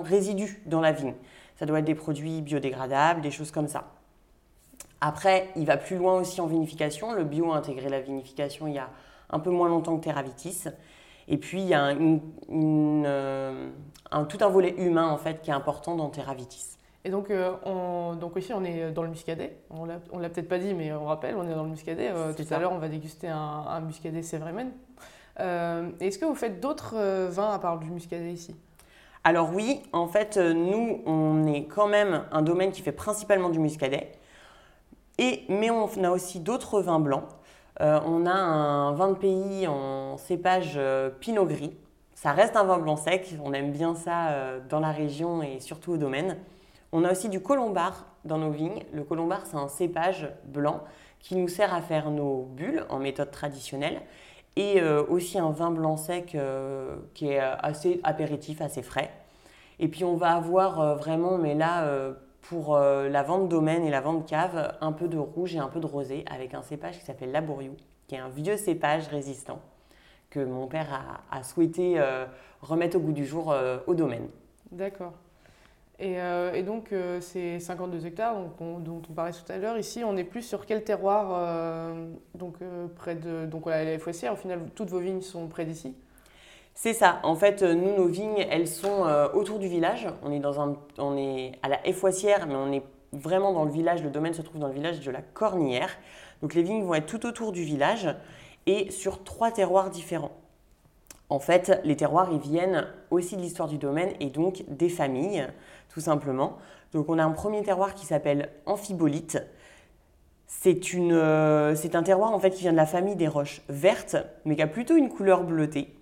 résidu 0.05 0.63
dans 0.67 0.81
la 0.81 0.93
vigne. 0.93 1.15
Ça 1.59 1.67
doit 1.67 1.81
être 1.81 1.85
des 1.85 1.97
produits 1.97 2.43
biodégradables, 2.43 3.23
des 3.23 3.33
choses 3.33 3.51
comme 3.51 3.67
ça. 3.69 3.89
Après, 5.01 5.49
il 5.57 5.67
va 5.67 5.77
plus 5.77 5.97
loin 5.97 6.21
aussi 6.21 6.41
en 6.41 6.47
vinification. 6.47 7.13
Le 7.13 7.25
bio 7.25 7.51
a 7.53 7.57
intégré 7.57 7.89
la 7.89 8.01
vinification 8.01 8.69
il 8.69 8.75
y 8.75 8.79
a 8.79 8.91
un 9.31 9.41
peu 9.41 9.51
moins 9.51 9.69
longtemps 9.69 9.97
que 9.97 10.05
Terravitis. 10.05 10.65
Et 11.27 11.39
puis, 11.39 11.63
il 11.63 11.69
y 11.69 11.75
a 11.75 11.93
tout 14.29 14.39
un 14.41 14.49
volet 14.49 14.75
humain 14.79 15.09
en 15.09 15.17
fait 15.17 15.43
qui 15.43 15.51
est 15.51 15.55
important 15.55 15.97
dans 15.97 16.09
Terravitis. 16.09 16.77
Et 17.05 17.11
donc, 17.11 17.31
euh, 17.31 17.53
on, 17.65 18.15
donc 18.15 18.35
ici, 18.37 18.53
on 18.53 18.63
est 18.63 18.93
dans 18.93 19.03
le 19.03 19.09
muscadet. 19.09 19.57
On 19.71 19.89
on 20.13 20.19
l'a 20.19 20.29
peut-être 20.29 20.49
pas 20.49 20.59
dit, 20.59 20.73
mais 20.73 20.93
on 20.93 21.07
rappelle, 21.07 21.35
on 21.37 21.49
est 21.49 21.55
dans 21.55 21.65
le 21.65 21.71
muscadet. 21.71 22.11
Euh, 22.11 22.33
tout 22.33 22.45
ça. 22.45 22.57
à 22.57 22.59
l'heure, 22.61 22.73
on 22.73 22.79
va 22.79 22.89
déguster 22.89 23.29
un, 23.29 23.37
un 23.37 23.81
muscadet 23.81 24.23
Sévremen. 24.23 24.71
Euh, 25.41 25.91
est-ce 25.99 26.19
que 26.19 26.25
vous 26.25 26.35
faites 26.35 26.61
d'autres 26.61 26.95
euh, 26.97 27.29
vins 27.31 27.53
à 27.53 27.59
part 27.59 27.79
du 27.79 27.91
muscadet 27.91 28.33
ici? 28.33 28.55
Alors 29.25 29.51
oui, 29.53 29.83
en 29.93 30.07
fait, 30.07 30.37
nous, 30.37 31.01
on 31.07 31.47
est 31.47 31.65
quand 31.65 31.89
même 31.89 32.25
un 32.31 32.43
domaine 32.43 32.71
qui 32.71 32.83
fait 32.83 32.93
principalement 32.93 33.49
du 33.49 33.59
muscadet. 33.59 34.13
Et, 35.19 35.45
mais 35.49 35.71
on 35.71 35.87
a 36.05 36.11
aussi 36.11 36.41
d'autres 36.41 36.81
vins 36.81 36.99
blancs. 36.99 37.25
On 37.81 38.27
a 38.27 38.33
un 38.33 38.93
vin 38.93 39.11
de 39.11 39.15
pays 39.15 39.69
en 39.69 40.17
cépage 40.17 40.79
Pinot 41.21 41.47
Gris. 41.47 41.77
Ça 42.15 42.33
reste 42.33 42.57
un 42.57 42.65
vin 42.65 42.79
blanc 42.79 42.97
sec. 42.97 43.37
On 43.45 43.53
aime 43.53 43.71
bien 43.71 43.95
ça 43.95 44.59
dans 44.69 44.81
la 44.81 44.91
région 44.91 45.41
et 45.41 45.61
surtout 45.61 45.93
au 45.93 45.97
domaine. 45.97 46.37
On 46.95 47.05
a 47.05 47.13
aussi 47.13 47.31
du 47.31 47.41
colombard 47.41 48.05
dans 48.27 48.37
nos 48.37 48.51
vignes. 48.51 48.85
Le 48.93 49.03
colombard, 49.03 49.47
c'est 49.47 49.57
un 49.57 49.69
cépage 49.69 50.29
blanc 50.45 50.85
qui 51.21 51.37
nous 51.37 51.49
sert 51.49 51.73
à 51.73 51.81
faire 51.81 52.11
nos 52.11 52.43
bulles 52.43 52.85
en 52.91 52.99
méthode 52.99 53.31
traditionnelle. 53.31 54.03
Et 54.57 54.83
euh, 54.83 55.03
aussi 55.07 55.39
un 55.39 55.51
vin 55.51 55.71
blanc 55.71 55.97
sec 55.97 56.35
euh, 56.35 56.97
qui 57.15 57.29
est 57.29 57.41
euh, 57.41 57.55
assez 57.61 58.01
apéritif, 58.05 58.61
assez 58.61 58.83
frais. 58.83 59.11
Et 59.79 59.89
puis 59.89 60.05
on 60.05 60.17
va 60.17 60.35
avoir 60.35 60.97
vraiment, 60.97 61.39
mais 61.39 61.55
là, 61.55 61.91
pour 62.43 62.77
la 62.77 63.23
vente 63.25 63.49
domaine 63.49 63.85
et 63.85 63.91
la 63.91 64.01
vente 64.01 64.29
cave, 64.29 64.77
un 64.81 64.93
peu 64.93 65.09
de 65.09 65.19
rouge 65.19 65.57
et 65.57 65.59
un 65.59 65.67
peu 65.67 65.81
de 65.81 65.87
rosé 65.87 66.25
avec 66.31 66.55
un 66.55 66.63
cépage 66.63 67.01
qui 67.01 67.05
s'appelle 67.05 67.33
Labouriou, 67.33 67.75
qui 68.07 68.15
est 68.15 68.19
un 68.19 68.29
vieux 68.29 68.57
cépage 68.57 69.09
résistant 69.09 69.61
que 70.31 70.45
mon 70.45 70.69
père 70.69 71.21
a, 71.33 71.37
a 71.37 71.43
souhaité 71.43 72.01
remettre 72.61 72.97
au 72.97 73.01
goût 73.01 73.13
du 73.13 73.27
jour 73.27 73.53
au 73.89 73.95
domaine. 73.95 74.29
D'accord. 74.71 75.15
Et, 76.03 76.21
euh, 76.21 76.53
et 76.53 76.65
donc, 76.65 76.93
euh, 76.93 77.21
c'est 77.21 77.61
52 77.61 78.05
hectares 78.07 78.35
donc 78.35 78.61
on- 78.61 78.81
dont 78.81 79.01
on 79.09 79.13
parlait 79.13 79.31
tout 79.33 79.51
à 79.53 79.57
l'heure. 79.57 79.79
Ici, 79.79 80.03
on 80.05 80.17
est 80.17 80.25
plus 80.25 80.43
sur 80.43 80.67
quel 80.67 80.83
terroir 80.83 81.29
euh, 81.33 82.09
donc, 82.35 82.57
euh, 82.61 82.89
près 82.97 83.15
de, 83.15 83.47
donc, 83.47 83.67
la 83.67 83.99
Foissière, 84.01 84.33
au 84.33 84.37
final, 84.37 84.63
toutes 84.75 84.91
vos 84.91 84.99
vignes 84.99 85.21
sont 85.21 85.47
près 85.47 85.65
d'ici 85.65 85.95
C'est 86.75 86.93
ça. 86.93 87.21
En 87.23 87.37
fait, 87.37 87.63
nous, 87.63 87.95
nos 87.97 88.07
vignes, 88.09 88.45
elles 88.51 88.67
sont 88.67 89.07
autour 89.35 89.61
du 89.61 89.69
village. 89.69 90.09
On 90.25 90.33
est, 90.33 90.41
dans 90.41 90.61
un, 90.61 90.75
on 90.99 91.17
est 91.17 91.53
à 91.63 91.69
la 91.69 91.87
Effoissière, 91.87 92.49
mais 92.49 92.57
on 92.57 92.73
est 92.73 92.83
vraiment 93.13 93.53
dans 93.53 93.65
le 93.65 93.71
village. 93.71 94.03
Le 94.03 94.11
domaine 94.11 94.35
se 94.35 94.43
trouve 94.43 94.59
dans 94.61 94.69
le 94.69 94.75
village 94.75 94.99
de 95.01 95.11
la 95.13 95.23
Cornière. 95.23 95.91
Donc, 96.43 96.55
les 96.55 96.63
vignes 96.65 96.83
vont 96.83 96.95
être 96.95 97.07
tout 97.07 97.25
autour 97.27 97.53
du 97.53 97.63
village 97.63 98.09
et 98.67 98.91
sur 98.91 99.23
trois 99.23 99.53
terroirs 99.53 99.89
différents. 99.91 100.33
En 101.33 101.39
fait, 101.39 101.81
les 101.85 101.97
terroirs, 101.97 102.29
ils 102.31 102.39
viennent 102.39 102.87
aussi 103.11 103.37
de 103.37 103.41
l'histoire 103.41 103.67
du 103.67 103.79
domaine 103.79 104.11
et 104.21 104.29
donc 104.29 104.65
des 104.69 104.91
familles, 104.91 105.47
tout 105.89 106.03
simplement. 106.03 106.59
Donc, 106.93 107.09
on 107.09 107.19
a 107.19 107.25
un 107.25 107.31
premier 107.31 107.63
terroir 107.63 107.95
qui 107.95 108.05
s'appelle 108.05 108.51
Amphibolite. 108.67 109.43
C'est 110.47 110.93
une, 110.93 111.15
euh, 111.15 111.75
c'est 111.75 111.95
un 111.95 112.03
terroir 112.03 112.35
en 112.35 112.39
fait 112.39 112.51
qui 112.51 112.61
vient 112.61 112.73
de 112.73 112.77
la 112.77 112.85
famille 112.85 113.17
des 113.17 113.29
roches 113.29 113.63
vertes, 113.71 114.19
mais 114.45 114.57
qui 114.57 114.63
a 114.63 114.67
plutôt 114.67 114.95
une 114.95 115.09
couleur 115.09 115.43
bleutée. 115.45 115.97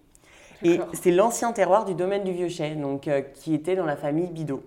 Et 0.64 0.80
c'est 0.94 1.12
l'ancien 1.12 1.52
terroir 1.52 1.84
du 1.84 1.94
domaine 1.94 2.24
du 2.24 2.32
Vieux-Chai, 2.32 2.74
donc 2.74 3.06
euh, 3.06 3.20
qui 3.20 3.54
était 3.54 3.76
dans 3.76 3.86
la 3.86 3.96
famille 3.96 4.30
Bidot. 4.30 4.64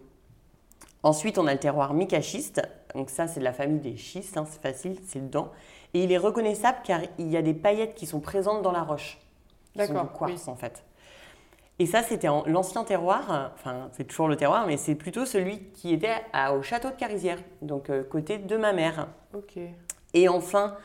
Ensuite, 1.04 1.38
on 1.40 1.46
a 1.46 1.52
le 1.52 1.60
terroir 1.60 1.94
micachiste. 1.94 2.62
Donc 2.96 3.10
ça, 3.10 3.28
c'est 3.28 3.42
de 3.42 3.46
la 3.46 3.52
famille 3.52 3.82
des 3.82 3.98
schistes, 3.98 4.38
hein, 4.38 4.46
c'est 4.50 4.62
facile, 4.62 4.96
c'est 5.06 5.20
dedans. 5.20 5.52
Et 5.94 6.06
il 6.06 6.12
est 6.14 6.18
reconnaissable 6.18 6.78
car 6.86 7.02
il 7.20 7.30
y 7.30 7.36
a 7.36 7.42
des 7.42 7.54
paillettes 7.54 7.96
qui 7.96 8.06
sont 8.06 8.22
présentes 8.22 8.62
dans 8.62 8.72
la 8.72 8.84
roche. 8.84 9.20
Qui 9.74 9.82
sont 9.82 9.94
D'accord, 9.94 10.12
du 10.28 10.36
quartz 10.36 10.48
en 10.48 10.56
fait. 10.56 10.84
Et 11.80 11.86
ça, 11.88 12.04
c'était 12.04 12.28
en- 12.28 12.44
l'ancien 12.46 12.84
terroir, 12.84 13.52
enfin 13.56 13.90
c'est 13.94 14.04
toujours 14.06 14.28
le 14.28 14.36
terroir, 14.38 14.68
mais 14.68 14.78
c'est 14.78 14.96
plutôt 14.96 15.26
celui 15.26 15.60
qui 15.72 15.92
était 15.94 16.16
à- 16.32 16.54
au 16.54 16.62
château 16.62 16.90
de 16.90 16.96
Carisière, 16.96 17.40
donc 17.62 17.90
euh, 17.90 18.04
côté 18.04 18.38
de 18.38 18.58
ma 18.58 18.74
mère. 18.74 19.08
Ok. 19.34 19.58
Et 20.14 20.30
enfin, 20.30 20.78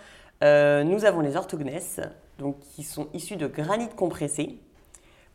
euh, 0.42 0.84
nous 0.84 1.04
avons 1.04 1.20
les 1.20 1.36
orthognesses, 1.36 2.00
donc 2.38 2.58
qui 2.60 2.82
sont 2.82 3.08
issus 3.12 3.36
de 3.36 3.46
granit 3.46 3.88
compressé, 3.90 4.58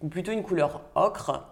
ou 0.01 0.07
plutôt 0.09 0.31
une 0.31 0.43
couleur 0.43 0.81
ocre, 0.95 1.45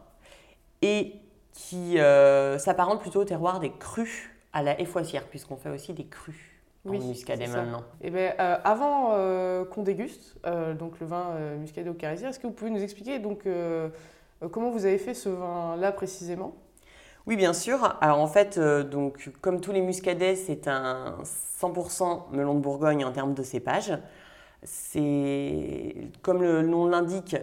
et 0.81 1.13
qui 1.53 1.99
euh, 1.99 2.57
s'apparentent 2.57 3.01
plutôt 3.01 3.21
au 3.21 3.25
terroir 3.25 3.59
des 3.59 3.71
crus 3.71 4.29
à 4.53 4.63
la 4.63 4.79
effoissière, 4.81 5.27
puisqu'on 5.27 5.57
fait 5.57 5.69
aussi 5.69 5.93
des 5.93 6.05
crus 6.07 6.50
Oui, 6.83 6.97
en 6.97 7.07
muscadet 7.07 7.47
maintenant. 7.47 7.83
Eh 8.01 8.09
ben, 8.09 8.33
euh, 8.39 8.57
avant 8.63 9.11
euh, 9.11 9.65
qu'on 9.65 9.83
déguste 9.83 10.35
euh, 10.45 10.73
donc 10.73 10.99
le 10.99 11.05
vin 11.05 11.35
muscadet 11.59 11.89
au 11.89 11.93
Carisier, 11.93 12.27
est-ce 12.27 12.39
que 12.39 12.47
vous 12.47 12.53
pouvez 12.53 12.71
nous 12.71 12.81
expliquer 12.81 13.19
donc, 13.19 13.47
comment 14.51 14.71
vous 14.71 14.85
avez 14.85 14.97
fait 14.97 15.13
ce 15.13 15.29
vin-là 15.29 15.91
précisément? 15.91 16.55
Oui, 17.27 17.35
bien 17.35 17.53
sûr. 17.53 17.97
Alors 18.01 18.19
en 18.19 18.27
fait, 18.27 18.59
donc, 18.59 19.29
comme 19.41 19.61
tous 19.61 19.71
les 19.71 19.81
muscadets, 19.81 20.35
c'est 20.35 20.67
un 20.67 21.17
100% 21.61 22.31
melon 22.31 22.55
de 22.55 22.59
Bourgogne 22.59 23.05
en 23.05 23.11
termes 23.11 23.35
de 23.35 23.43
cépage. 23.43 23.93
C'est, 24.63 25.95
comme 26.23 26.41
le 26.41 26.63
nom 26.63 26.87
l'indique, 26.87 27.35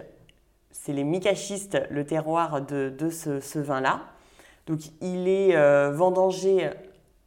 c'est 0.73 0.93
les 0.93 1.05
micachistes, 1.05 1.79
le 1.91 2.05
terroir 2.05 2.61
de, 2.63 2.89
de 2.97 3.09
ce, 3.09 3.39
ce 3.39 3.61
vin-là. 3.61 4.01
Donc 4.67 4.81
il 5.01 5.29
est 5.29 5.91
vendangé 5.93 6.71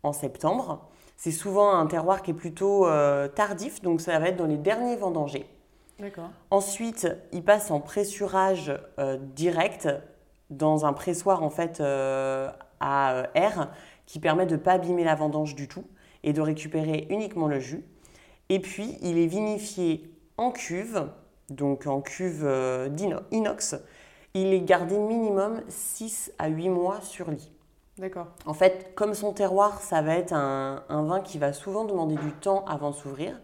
en 0.04 0.12
septembre. 0.12 0.91
C'est 1.24 1.30
souvent 1.30 1.76
un 1.76 1.86
terroir 1.86 2.24
qui 2.24 2.32
est 2.32 2.34
plutôt 2.34 2.88
euh, 2.88 3.28
tardif, 3.28 3.84
donc 3.84 4.02
ça 4.02 4.18
va 4.18 4.30
être 4.30 4.38
dans 4.38 4.48
les 4.48 4.58
derniers 4.58 4.96
vendangés. 4.96 5.46
D'accord. 6.00 6.32
Ensuite, 6.50 7.08
il 7.32 7.44
passe 7.44 7.70
en 7.70 7.80
pressurage 7.80 8.74
euh, 8.98 9.20
direct 9.36 9.88
dans 10.50 10.84
un 10.88 10.94
pressoir 10.94 11.44
en 11.44 11.52
fait 11.52 11.80
euh, 11.80 12.50
à 12.80 13.28
air 13.36 13.70
qui 14.08 14.20
permet 14.20 14.48
de 14.48 14.54
ne 14.56 14.60
pas 14.60 14.72
abîmer 14.72 15.04
la 15.04 15.14
vendange 15.14 15.54
du 15.54 15.68
tout 15.68 15.84
et 16.24 16.34
de 16.34 16.42
récupérer 16.42 17.06
uniquement 17.12 17.48
le 17.48 17.60
jus. 17.60 17.86
Et 18.50 18.60
puis, 18.60 18.98
il 19.04 19.20
est 19.20 19.28
vinifié 19.28 20.12
en 20.38 20.50
cuve, 20.50 21.08
donc 21.52 21.86
en 21.86 22.02
cuve 22.02 22.42
euh, 22.44 22.90
d'ino- 22.90 23.22
inox. 23.30 23.76
Il 24.34 24.56
est 24.56 24.62
gardé 24.62 24.98
minimum 24.98 25.62
6 25.68 26.32
à 26.40 26.48
8 26.48 26.70
mois 26.70 27.00
sur 27.02 27.30
lit. 27.30 27.52
D'accord. 28.02 28.30
En 28.48 28.56
fait, 28.56 28.96
comme 28.96 29.14
son 29.14 29.32
terroir, 29.32 29.80
ça 29.80 30.02
va 30.02 30.16
être 30.16 30.34
un, 30.34 30.84
un 30.90 31.04
vin 31.04 31.22
qui 31.22 31.38
va 31.38 31.54
souvent 31.54 31.86
demander 31.86 32.16
du 32.16 32.32
temps 32.32 32.66
avant 32.66 32.90
de 32.90 32.96
s'ouvrir. 32.96 33.40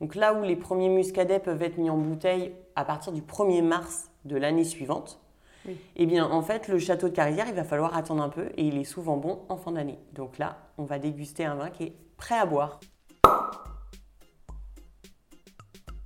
Donc 0.00 0.14
là 0.14 0.32
où 0.32 0.42
les 0.42 0.56
premiers 0.56 0.88
muscadets 0.88 1.38
peuvent 1.38 1.62
être 1.62 1.76
mis 1.76 1.90
en 1.90 1.98
bouteille 1.98 2.54
à 2.76 2.86
partir 2.86 3.12
du 3.12 3.20
1er 3.20 3.60
mars 3.60 4.10
de 4.24 4.38
l'année 4.38 4.64
suivante, 4.64 5.20
Oui. 5.66 5.76
eh 5.96 6.06
bien 6.06 6.24
en 6.24 6.40
fait 6.40 6.68
le 6.68 6.78
château 6.78 7.10
de 7.10 7.12
Carisière, 7.14 7.46
il 7.48 7.54
va 7.54 7.62
falloir 7.62 7.94
attendre 7.94 8.22
un 8.22 8.30
peu 8.30 8.46
et 8.56 8.64
il 8.64 8.78
est 8.78 8.84
souvent 8.84 9.18
bon 9.18 9.40
en 9.50 9.58
fin 9.58 9.72
d'année. 9.72 9.98
Donc 10.14 10.38
là, 10.38 10.56
on 10.78 10.84
va 10.84 10.98
déguster 10.98 11.44
un 11.44 11.56
vin 11.56 11.68
qui 11.68 11.84
est 11.84 11.92
prêt 12.16 12.38
à 12.38 12.46
boire. 12.46 12.80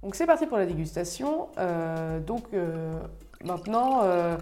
Donc 0.02 0.16
c'est 0.16 0.26
parti 0.26 0.46
pour 0.46 0.56
la 0.56 0.66
dégustation. 0.66 1.46
Euh, 1.58 2.18
donc 2.18 2.42
euh, 2.54 2.92
maintenant, 3.44 4.00
euh, 4.02 4.36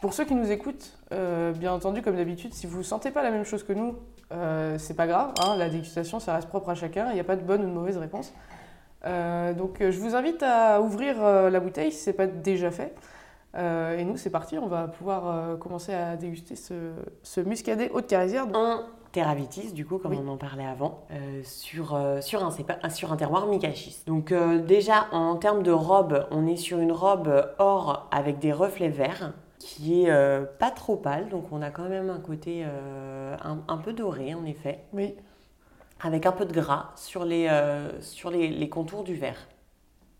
pour 0.00 0.12
ceux 0.14 0.24
qui 0.24 0.34
nous 0.34 0.50
écoutent, 0.50 0.96
euh, 1.12 1.52
bien 1.52 1.72
entendu, 1.72 2.02
comme 2.02 2.16
d'habitude, 2.16 2.54
si 2.54 2.66
vous 2.66 2.78
ne 2.78 2.82
sentez 2.82 3.10
pas 3.10 3.22
la 3.22 3.30
même 3.30 3.44
chose 3.44 3.62
que 3.64 3.72
nous, 3.72 3.96
euh, 4.32 4.76
c'est 4.78 4.94
pas 4.94 5.06
grave. 5.06 5.32
hein, 5.44 5.56
la 5.56 5.68
dégustation, 5.68 6.20
ça 6.20 6.34
reste 6.34 6.48
propre 6.48 6.70
à 6.70 6.74
chacun. 6.74 7.08
Il 7.10 7.14
n'y 7.14 7.20
a 7.20 7.24
pas 7.24 7.36
de 7.36 7.42
bonne 7.42 7.62
ou 7.62 7.68
de 7.68 7.72
mauvaise 7.72 7.96
réponse. 7.98 8.32
Euh, 9.06 9.54
donc 9.54 9.80
euh, 9.80 9.90
je 9.92 9.98
vous 10.00 10.14
invite 10.16 10.42
à 10.42 10.80
ouvrir 10.80 11.22
la 11.22 11.60
bouteille 11.60 11.92
si 11.92 11.98
ce 12.02 12.10
n'est 12.10 12.16
pas 12.16 12.26
déjà 12.26 12.70
fait. 12.70 12.94
Et 13.56 14.04
nous, 14.04 14.16
c'est 14.16 14.30
parti. 14.30 14.56
On 14.58 14.68
va 14.68 14.86
pouvoir 14.86 15.58
commencer 15.58 15.92
à 15.92 16.16
déguster 16.16 16.54
ce, 16.54 16.92
ce 17.24 17.40
muscadet 17.40 17.90
haute 17.92 18.06
carizière. 18.06 18.46
Donc, 18.46 18.54
En 18.56 18.80
Terravitis, 19.10 19.72
du 19.72 19.84
coup, 19.86 19.98
comme 19.98 20.12
Oui. 20.12 20.18
on 20.22 20.28
en 20.28 20.36
parlait 20.36 20.66
avant, 20.66 21.00
euh, 21.10 21.40
sur, 21.42 21.94
euh, 21.94 22.20
sur, 22.20 22.44
un, 22.44 22.50
sur 22.90 23.12
un 23.12 23.16
terroir 23.16 23.46
Mikachis. 23.46 24.02
Donc 24.06 24.30
euh, 24.32 24.58
déjà, 24.58 25.06
en 25.12 25.34
termes 25.36 25.62
de 25.64 25.72
robe, 25.72 26.26
on 26.30 26.46
est 26.46 26.56
sur 26.56 26.78
une 26.78 26.92
robe 26.92 27.50
or 27.58 28.06
avec 28.12 28.38
des 28.38 28.52
reflets 28.52 28.90
verts 28.90 29.32
qui 29.58 30.02
est 30.04 30.10
euh, 30.10 30.44
pas 30.44 30.70
trop 30.70 30.96
pâle, 30.96 31.28
donc 31.28 31.52
on 31.52 31.62
a 31.62 31.70
quand 31.70 31.88
même 31.88 32.10
un 32.10 32.20
côté 32.20 32.62
euh, 32.66 33.36
un, 33.42 33.58
un 33.68 33.78
peu 33.78 33.92
doré 33.92 34.34
en 34.34 34.44
effet, 34.44 34.84
oui, 34.92 35.14
avec 36.00 36.26
un 36.26 36.32
peu 36.32 36.44
de 36.44 36.52
gras 36.52 36.92
sur 36.96 37.24
les, 37.24 37.48
euh, 37.50 38.00
sur 38.00 38.30
les, 38.30 38.48
les 38.48 38.68
contours 38.68 39.04
du 39.04 39.14
verre. 39.14 39.48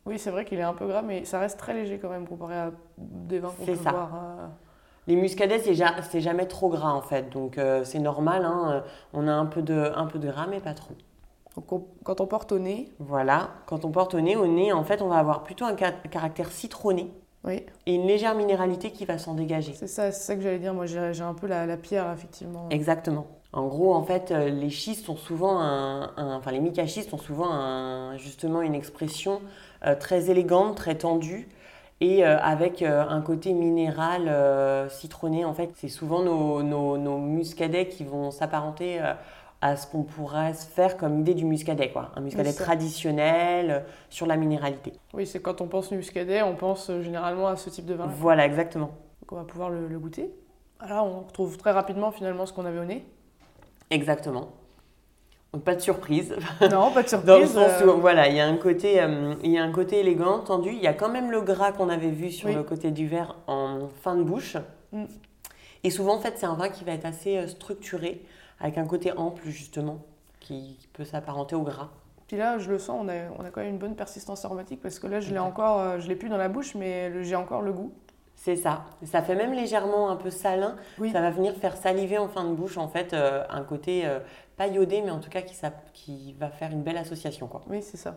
oui 0.06 0.18
c'est 0.18 0.30
vrai 0.30 0.44
qu'il 0.44 0.58
est 0.58 0.62
un 0.62 0.74
peu 0.74 0.86
gras, 0.86 1.02
mais 1.02 1.24
ça 1.24 1.38
reste 1.38 1.58
très 1.58 1.74
léger 1.74 1.98
quand 1.98 2.08
même 2.10 2.26
comparé 2.26 2.56
à 2.56 2.72
des 2.98 3.38
vins 3.38 3.52
qu'on 3.52 3.66
peut 3.68 3.76
ça. 3.76 3.90
boire. 3.90 4.50
Les 5.08 5.16
muscadets, 5.16 5.58
c'est 5.58 5.74
ja- 5.74 6.02
c'est 6.02 6.20
jamais 6.20 6.46
trop 6.46 6.68
gras 6.68 6.92
en 6.92 7.02
fait, 7.02 7.30
donc 7.30 7.58
c'est 7.84 7.98
normal, 7.98 8.44
hein, 8.44 8.84
on 9.12 9.26
a 9.26 9.32
un 9.32 9.46
peu, 9.46 9.62
de, 9.62 9.90
un 9.96 10.06
peu 10.06 10.18
de 10.20 10.28
gras 10.30 10.46
mais 10.46 10.60
pas 10.60 10.74
trop. 10.74 10.94
Donc 11.56 11.70
on- 11.72 11.86
quand 12.04 12.20
on 12.22 12.26
porte 12.26 12.52
au 12.52 12.58
nez, 12.58 12.90
Voilà, 13.00 13.50
quand 13.66 13.84
on 13.84 13.90
porte 13.90 14.14
au 14.14 14.20
nez, 14.20 14.36
au 14.36 14.46
nez, 14.46 14.72
en 14.72 14.84
fait, 14.84 15.02
on 15.02 15.08
va 15.08 15.16
avoir 15.18 15.42
plutôt 15.42 15.64
un 15.64 15.76
ca- 15.76 15.90
caractère 15.92 16.52
citronné 16.52 17.12
oui, 17.44 17.62
et 17.86 17.94
une 17.94 18.06
légère 18.06 18.34
minéralité 18.34 18.90
qui 18.90 19.04
va 19.04 19.16
s'en 19.18 19.34
dégager. 19.34 19.72
c'est 19.72 19.86
ça, 19.86 20.10
c'est 20.12 20.22
ça 20.22 20.34
que 20.36 20.42
j'allais 20.42 20.58
dire. 20.58 20.74
Moi, 20.74 20.86
j'ai 20.86 21.22
un 21.22 21.34
peu 21.34 21.46
la, 21.46 21.66
la 21.66 21.76
pierre, 21.76 22.10
effectivement. 22.12 22.68
Exactement. 22.70 23.26
En 23.52 23.66
gros, 23.66 23.94
en 23.94 24.02
fait, 24.02 24.30
euh, 24.30 24.50
les 24.50 24.68
schistes 24.70 25.06
sont 25.06 25.16
souvent 25.16 25.58
un, 25.58 26.12
un- 26.16 26.36
enfin 26.36 26.50
les 26.52 26.60
micaschistes 26.60 27.12
ont 27.14 27.18
souvent 27.18 27.50
un- 27.50 28.16
justement 28.18 28.60
une 28.60 28.74
expression 28.74 29.40
euh, 29.86 29.94
très 29.94 30.30
élégante, 30.30 30.76
très 30.76 30.96
tendue 30.96 31.48
et 32.00 32.24
euh, 32.26 32.38
avec 32.40 32.82
euh, 32.82 33.02
un 33.08 33.22
côté 33.22 33.54
minéral 33.54 34.30
citronné. 34.90 35.44
En 35.46 35.54
fait, 35.54 35.70
c'est 35.76 35.88
souvent 35.88 36.22
nos, 36.22 36.62
nos, 36.62 36.98
nos 36.98 37.18
muscadets 37.18 37.88
qui 37.88 38.04
vont 38.04 38.30
s'apparenter 38.30 39.00
à 39.60 39.76
ce 39.76 39.86
qu'on 39.86 40.04
pourrait 40.04 40.54
se 40.54 40.66
faire 40.66 40.96
comme 40.96 41.20
idée 41.20 41.34
du 41.34 41.44
muscadet, 41.44 41.90
quoi. 41.90 42.12
Un 42.16 42.20
muscadet 42.20 42.52
traditionnel 42.52 43.70
euh, 43.70 43.80
sur 44.08 44.26
la 44.26 44.36
minéralité. 44.36 44.92
Oui, 45.14 45.26
c'est 45.26 45.40
quand 45.40 45.60
on 45.60 45.66
pense 45.66 45.90
muscadet, 45.90 46.42
on 46.42 46.54
pense 46.54 46.90
euh, 46.90 47.02
généralement 47.02 47.48
à 47.48 47.56
ce 47.56 47.68
type 47.70 47.86
de 47.86 47.94
vin. 47.94 48.06
Voilà, 48.06 48.46
exactement. 48.46 48.90
Donc 49.20 49.32
on 49.32 49.36
va 49.36 49.44
pouvoir 49.44 49.70
le, 49.70 49.88
le 49.88 49.98
goûter. 49.98 50.30
Là, 50.86 51.02
on 51.02 51.20
retrouve 51.20 51.56
très 51.56 51.72
rapidement 51.72 52.12
finalement 52.12 52.46
ce 52.46 52.52
qu'on 52.52 52.64
avait 52.64 52.78
au 52.78 52.84
nez. 52.84 53.04
Exactement. 53.90 54.48
Donc 55.52 55.64
pas 55.64 55.74
de 55.74 55.80
surprise. 55.80 56.36
Non, 56.70 56.90
pas 56.92 57.02
de 57.02 57.08
surprise. 57.08 57.26
Dans 57.26 57.38
le 57.38 57.46
sens 57.46 57.82
où, 57.82 57.88
euh, 57.88 57.92
voilà, 57.94 58.28
il 58.28 58.36
y 58.36 58.40
a 58.40 58.46
un 58.46 58.56
côté, 58.56 59.00
euh, 59.02 59.34
il 59.42 59.50
y 59.50 59.58
a 59.58 59.62
un 59.64 59.72
côté 59.72 60.00
élégant, 60.00 60.40
tendu. 60.40 60.70
Il 60.70 60.80
y 60.80 60.86
a 60.86 60.92
quand 60.92 61.08
même 61.08 61.30
le 61.30 61.40
gras 61.40 61.72
qu'on 61.72 61.88
avait 61.88 62.10
vu 62.10 62.30
sur 62.30 62.48
Oui. 62.48 62.54
le 62.54 62.62
côté 62.62 62.90
du 62.90 63.06
verre 63.08 63.36
en 63.46 63.88
fin 64.02 64.14
de 64.14 64.22
bouche. 64.22 64.56
Mm. 64.92 65.04
Et 65.84 65.90
souvent, 65.90 66.16
en 66.16 66.20
fait, 66.20 66.34
c'est 66.36 66.46
un 66.46 66.54
vin 66.54 66.68
qui 66.68 66.84
va 66.84 66.92
être 66.92 67.06
assez 67.06 67.46
structuré, 67.48 68.20
avec 68.60 68.78
un 68.78 68.86
côté 68.86 69.12
ample 69.16 69.48
justement, 69.48 69.98
qui, 70.40 70.88
peut 70.92 71.04
s'apparenter 71.04 71.54
au 71.54 71.62
gras. 71.62 71.90
Puis 72.26 72.36
là, 72.36 72.58
je 72.58 72.70
le 72.70 72.78
sens, 72.78 73.00
on 73.02 73.08
a, 73.08 73.30
on 73.38 73.44
a 73.44 73.50
quand 73.50 73.60
même 73.60 73.70
une 73.70 73.78
bonne 73.78 73.94
persistance 73.94 74.44
aromatique 74.44 74.80
parce 74.82 74.98
que 74.98 75.06
là, 75.06 75.20
je 75.20 75.30
l'ai 75.32 75.38
encore, 75.38 75.80
euh, 75.80 76.00
je 76.00 76.08
l'ai 76.08 76.16
plus 76.16 76.28
dans 76.28 76.36
la 76.36 76.48
bouche, 76.48 76.74
mais 76.74 77.22
j'ai 77.24 77.36
encore 77.36 77.62
le 77.62 77.72
goût. 77.72 77.92
C'est 78.34 78.56
ça. 78.56 78.84
Ça 79.04 79.20
fait 79.22 79.34
même 79.34 79.52
légèrement 79.52 80.10
un 80.10 80.16
peu 80.16 80.30
salin. 80.30 80.76
Oui. 80.98 81.10
Ça 81.10 81.20
va 81.20 81.30
venir 81.30 81.54
faire 81.54 81.76
saliver 81.76 82.18
en 82.18 82.28
fin 82.28 82.44
de 82.44 82.54
bouche, 82.54 82.76
en 82.78 82.88
fait, 82.88 83.12
euh, 83.12 83.44
un 83.50 83.62
côté 83.62 84.06
euh, 84.06 84.20
pas 84.56 84.68
iodé, 84.68 85.02
mais 85.02 85.10
en 85.10 85.18
tout 85.20 85.30
cas 85.30 85.42
qui, 85.42 85.54
s'app- 85.54 85.90
qui 85.92 86.34
va 86.34 86.48
faire 86.48 86.70
une 86.70 86.82
belle 86.82 86.98
association, 86.98 87.48
quoi. 87.48 87.62
Oui, 87.68 87.82
c'est 87.82 87.96
ça. 87.96 88.16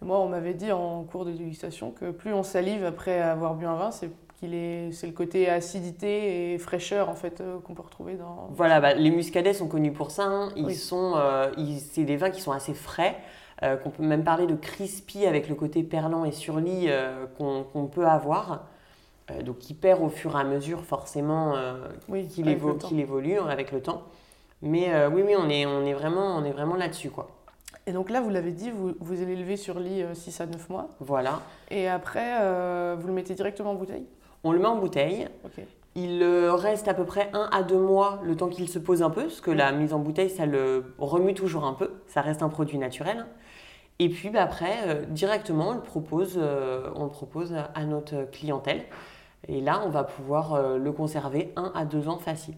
Moi, 0.00 0.18
on 0.18 0.28
m'avait 0.28 0.54
dit 0.54 0.72
en 0.72 1.04
cours 1.04 1.26
de 1.26 1.32
dégustation 1.32 1.90
que 1.90 2.10
plus 2.10 2.32
on 2.32 2.42
salive 2.42 2.84
après 2.84 3.20
avoir 3.20 3.54
bu 3.54 3.66
un 3.66 3.74
vin, 3.76 3.90
c'est 3.90 4.10
qu'il 4.40 4.54
est, 4.54 4.90
c'est 4.92 5.06
le 5.06 5.12
côté 5.12 5.48
acidité 5.48 6.54
et 6.54 6.58
fraîcheur 6.58 7.08
en 7.10 7.14
fait 7.14 7.40
euh, 7.40 7.58
qu'on 7.60 7.74
peut 7.74 7.82
retrouver 7.82 8.14
dans. 8.14 8.48
Voilà, 8.52 8.80
bah, 8.80 8.94
les 8.94 9.10
muscadets 9.10 9.52
sont 9.52 9.68
connus 9.68 9.92
pour 9.92 10.10
ça. 10.10 10.24
hein. 10.24 10.48
Ils 10.56 10.64
Oui. 10.66 10.74
sont, 10.74 11.12
euh, 11.16 11.52
c'est 11.92 12.04
des 12.04 12.16
vins 12.16 12.30
qui 12.30 12.40
sont 12.40 12.52
assez 12.52 12.74
frais, 12.74 13.16
euh, 13.62 13.76
qu'on 13.76 13.90
peut 13.90 14.02
même 14.02 14.24
parler 14.24 14.46
de 14.46 14.54
crispy 14.56 15.26
avec 15.26 15.48
le 15.48 15.54
côté 15.54 15.82
perlant 15.82 16.24
et 16.24 16.32
surlis 16.32 16.88
qu'on 17.38 17.86
peut 17.86 18.06
avoir. 18.06 18.64
Donc 19.44 19.58
qui 19.58 19.74
perd 19.74 20.02
au 20.02 20.08
fur 20.08 20.36
et 20.36 20.40
à 20.40 20.44
mesure 20.44 20.84
forcément 20.84 21.54
Oui, 22.08 22.26
qu'il 22.26 22.48
évo- 22.48 22.76
évolue 22.98 23.38
avec 23.38 23.70
le 23.70 23.80
temps. 23.80 24.02
Mais 24.60 24.88
oui, 25.06 25.22
oui, 25.24 25.34
on 25.38 25.48
est, 25.48 25.66
on 25.66 25.84
est 25.86 25.92
vraiment, 25.92 26.36
on 26.36 26.44
est 26.44 26.50
vraiment 26.50 26.74
là-dessus, 26.74 27.10
quoi. 27.10 27.28
Et 27.86 27.92
donc 27.92 28.10
là, 28.10 28.20
vous 28.20 28.28
l'avez 28.30 28.50
dit, 28.50 28.70
vous, 28.72 28.92
vous 28.98 29.22
allez 29.22 29.36
lever 29.36 29.56
sur 29.56 29.78
lit 29.78 30.02
6 30.14 30.40
à 30.40 30.46
9 30.46 30.68
mois. 30.68 30.88
Voilà. 30.98 31.40
Et 31.70 31.86
après, 31.88 32.38
euh, 32.40 32.96
vous 32.98 33.06
le 33.06 33.12
mettez 33.12 33.34
directement 33.34 33.70
en 33.70 33.74
bouteille? 33.76 34.04
On 34.44 34.52
le 34.52 34.58
met 34.58 34.66
en 34.66 34.76
bouteille. 34.76 35.28
Il 35.96 36.22
euh, 36.22 36.54
reste 36.54 36.88
à 36.88 36.94
peu 36.94 37.04
près 37.04 37.30
un 37.32 37.48
à 37.52 37.62
deux 37.62 37.78
mois 37.78 38.20
le 38.22 38.36
temps 38.36 38.48
qu'il 38.48 38.68
se 38.68 38.78
pose 38.78 39.02
un 39.02 39.10
peu, 39.10 39.22
parce 39.24 39.40
que 39.40 39.50
la 39.50 39.72
mise 39.72 39.92
en 39.92 39.98
bouteille, 39.98 40.30
ça 40.30 40.46
le 40.46 40.94
remue 40.98 41.34
toujours 41.34 41.64
un 41.64 41.74
peu. 41.74 41.90
Ça 42.06 42.20
reste 42.20 42.42
un 42.42 42.48
produit 42.48 42.78
naturel. 42.78 43.26
Et 44.00 44.08
puis 44.08 44.30
bah, 44.30 44.42
après, 44.42 44.78
euh, 44.86 45.04
directement, 45.04 45.68
on 45.68 45.74
le, 45.74 45.82
propose, 45.82 46.38
euh, 46.40 46.90
on 46.96 47.04
le 47.04 47.10
propose 47.10 47.54
à 47.74 47.84
notre 47.84 48.30
clientèle. 48.30 48.82
Et 49.46 49.60
là, 49.60 49.82
on 49.84 49.90
va 49.90 50.04
pouvoir 50.04 50.54
euh, 50.54 50.78
le 50.78 50.90
conserver 50.90 51.52
un 51.54 51.70
à 51.74 51.84
deux 51.84 52.08
ans 52.08 52.18
facile. 52.18 52.54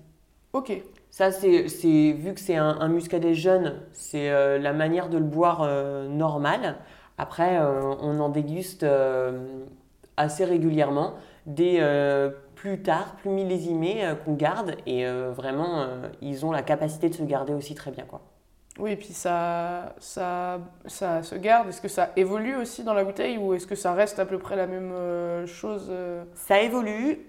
Ok. 0.52 0.72
Ça, 1.10 1.32
c'est, 1.32 2.12
vu 2.12 2.32
que 2.32 2.40
c'est 2.40 2.56
un, 2.56 2.78
un 2.80 2.88
muscadet 2.88 3.34
jeune, 3.34 3.74
c'est 3.90 4.30
la 4.58 4.72
manière 4.72 5.10
de 5.10 5.18
le 5.18 5.24
boire 5.24 5.68
normale. 6.08 6.76
Après, 7.18 7.60
on 7.60 8.18
en 8.18 8.30
déguste 8.30 8.86
assez 10.16 10.46
régulièrement 10.46 11.12
des 11.46 11.78
euh, 11.80 12.30
plus 12.54 12.82
tard, 12.82 13.16
plus 13.16 13.30
millésimés 13.30 14.04
euh, 14.04 14.14
qu'on 14.14 14.34
garde. 14.34 14.76
Et 14.86 15.06
euh, 15.06 15.30
vraiment, 15.32 15.86
ils 16.20 16.46
ont 16.46 16.52
la 16.52 16.62
capacité 16.62 17.08
de 17.08 17.14
se 17.14 17.22
garder 17.22 17.52
aussi 17.52 17.74
très 17.74 17.90
bien. 17.90 18.04
Quoi. 18.04 18.20
Oui, 18.78 18.92
et 18.92 18.96
puis 18.96 19.12
ça, 19.12 19.94
ça, 19.98 20.58
ça 20.86 21.22
se 21.22 21.34
garde. 21.34 21.68
Est-ce 21.68 21.82
que 21.82 21.88
ça 21.88 22.10
évolue 22.16 22.56
aussi 22.56 22.84
dans 22.84 22.94
la 22.94 23.04
bouteille 23.04 23.36
ou 23.36 23.52
est-ce 23.52 23.66
que 23.66 23.74
ça 23.74 23.92
reste 23.92 24.18
à 24.18 24.24
peu 24.24 24.38
près 24.38 24.56
la 24.56 24.66
même 24.66 25.46
chose 25.46 25.92
Ça 26.34 26.60
évolue. 26.62 27.26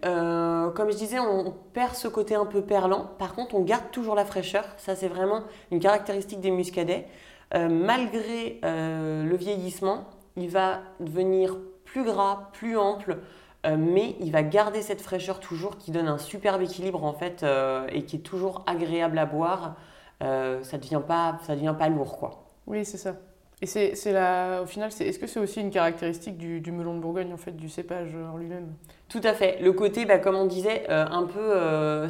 euh, 0.63 0.69
comme 0.71 0.89
je 0.91 0.97
disais, 0.97 1.19
on 1.19 1.53
perd 1.73 1.95
ce 1.95 2.07
côté 2.07 2.35
un 2.35 2.45
peu 2.45 2.61
perlant. 2.61 3.09
Par 3.17 3.35
contre, 3.35 3.55
on 3.55 3.61
garde 3.61 3.91
toujours 3.91 4.15
la 4.15 4.23
fraîcheur. 4.23 4.63
Ça, 4.77 4.95
c'est 4.95 5.09
vraiment 5.09 5.41
une 5.71 5.79
caractéristique 5.79 6.39
des 6.39 6.51
muscadets. 6.51 7.07
Euh, 7.55 7.69
malgré 7.69 8.59
euh, 8.65 9.23
le 9.23 9.35
vieillissement, 9.35 10.05
il 10.35 10.49
va 10.49 10.79
devenir 10.99 11.57
plus 11.85 12.03
gras, 12.03 12.49
plus 12.53 12.77
ample, 12.77 13.17
euh, 13.65 13.77
mais 13.77 14.15
il 14.19 14.31
va 14.31 14.43
garder 14.43 14.81
cette 14.81 15.01
fraîcheur 15.01 15.39
toujours 15.39 15.77
qui 15.77 15.91
donne 15.91 16.07
un 16.07 16.17
superbe 16.17 16.61
équilibre 16.61 17.03
en 17.03 17.13
fait 17.13 17.43
euh, 17.43 17.87
et 17.91 18.03
qui 18.03 18.17
est 18.17 18.19
toujours 18.19 18.63
agréable 18.67 19.17
à 19.17 19.25
boire. 19.25 19.75
Euh, 20.21 20.61
ça 20.63 20.77
devient 20.77 21.01
pas, 21.05 21.39
ça 21.43 21.55
devient 21.55 21.75
pas 21.77 21.89
lourd 21.89 22.17
quoi. 22.17 22.43
Oui, 22.67 22.83
c'est 22.83 22.97
ça. 22.97 23.15
Et 23.61 23.65
c'est, 23.65 24.11
la, 24.11 24.61
au 24.63 24.65
final, 24.65 24.91
c'est, 24.91 25.07
est-ce 25.07 25.19
que 25.19 25.27
c'est 25.27 25.39
aussi 25.39 25.61
une 25.61 25.69
caractéristique 25.69 26.37
du, 26.37 26.59
du 26.59 26.73
melon 26.73 26.95
de 26.95 26.99
Bourgogne, 26.99 27.31
en 27.31 27.37
fait, 27.37 27.55
du 27.55 27.69
cépage 27.69 28.13
en 28.13 28.35
lui-même? 28.35 28.73
Tout 29.07 29.21
à 29.23 29.31
fait. 29.31 29.61
Le 29.61 29.71
côté, 29.71 30.03
bah, 30.05 30.17
comme 30.17 30.35
on 30.35 30.47
disait, 30.47 30.85
un 30.89 31.23
peu 31.23 32.09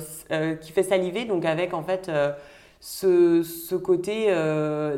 qui 0.62 0.72
fait 0.72 0.82
saliver, 0.82 1.26
donc 1.26 1.46
avec 1.46 1.76
en 1.76 1.84
fait 1.84 2.10
ce, 2.80 3.44
ce 3.44 3.76
côté 3.76 4.34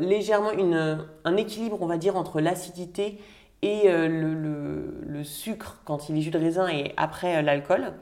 légèrement 0.00 0.52
une, 0.52 1.04
un 1.24 1.36
équilibre, 1.36 1.76
on 1.82 1.86
va 1.86 1.98
dire, 1.98 2.16
entre 2.16 2.40
l'acidité 2.40 3.18
et 3.62 3.82
euh, 3.86 4.08
le, 4.08 4.34
le- 4.34 5.00
le 5.06 5.24
sucre 5.24 5.80
quand 5.84 6.08
il 6.08 6.18
est 6.18 6.20
jus 6.20 6.30
de 6.30 6.38
raisin 6.38 6.68
et 6.68 6.92
après 6.96 7.36
euh, 7.38 7.42
l'alcool. 7.42 7.92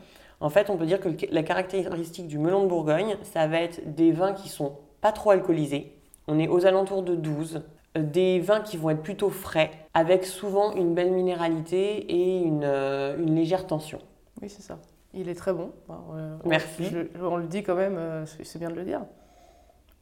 En 0.41 0.51
fait, 0.51 0.69
on 0.71 0.77
peut 0.77 0.87
dire 0.87 1.01
que 1.01 1.09
la 1.31 1.43
caractéristique 1.43 2.27
du 2.27 2.39
melon 2.39 2.65
de 2.65 2.69
Bourgogne, 2.69 3.17
ça 3.23 3.47
va 3.47 3.61
être 3.61 3.95
des 3.95 4.13
vins 4.13 4.33
qui 4.35 4.49
sont 4.49 4.77
pas 5.01 5.13
trop 5.13 5.31
alcoolisés. 5.31 5.97
On 6.29 6.39
est 6.39 6.49
aux 6.49 6.67
alentours 6.67 7.03
de 7.03 7.15
12. 7.15 7.63
Euh, 7.97 8.03
Des 8.03 8.41
vins 8.41 8.61
qui 8.61 8.77
vont 8.77 8.91
être 8.91 9.03
plutôt 9.03 9.31
frais, 9.31 9.71
avec 9.95 10.25
souvent 10.25 10.75
une 10.75 10.95
belle 10.95 11.13
minéralité 11.13 11.99
et 12.13 12.41
une, 12.43 12.65
euh, 12.65 13.17
une 13.19 13.35
légère 13.37 13.67
tension. 13.67 14.01
Oui, 14.43 14.49
c'est 14.49 14.63
ça. 14.63 14.79
Il 15.15 15.29
est 15.29 15.35
très 15.37 15.53
bon. 15.53 15.71
Euh, 16.13 16.37
Merci. 16.45 16.87
je- 16.87 17.23
on 17.23 17.37
le 17.37 17.47
dit 17.47 17.63
quand 17.63 17.77
même, 17.77 17.97
euh, 17.97 18.27
c'est, 18.27 18.59
bien 18.59 18.69
de 18.71 18.75
le 18.75 18.85
dire. 18.85 19.03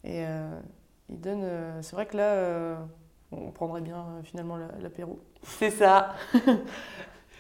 Et 0.04 0.22
il 1.10 1.20
donne. 1.20 1.44
c'est 1.82 1.94
vrai 1.94 2.06
que 2.06 2.16
là, 2.16 2.78
on 3.32 3.50
prendrait 3.50 3.80
bien 3.80 3.96
euh, 3.96 4.22
finalement 4.22 4.56
la- 4.56 4.68
l'apéro. 4.80 5.18
C'est 5.42 5.70
ça. 5.70 6.14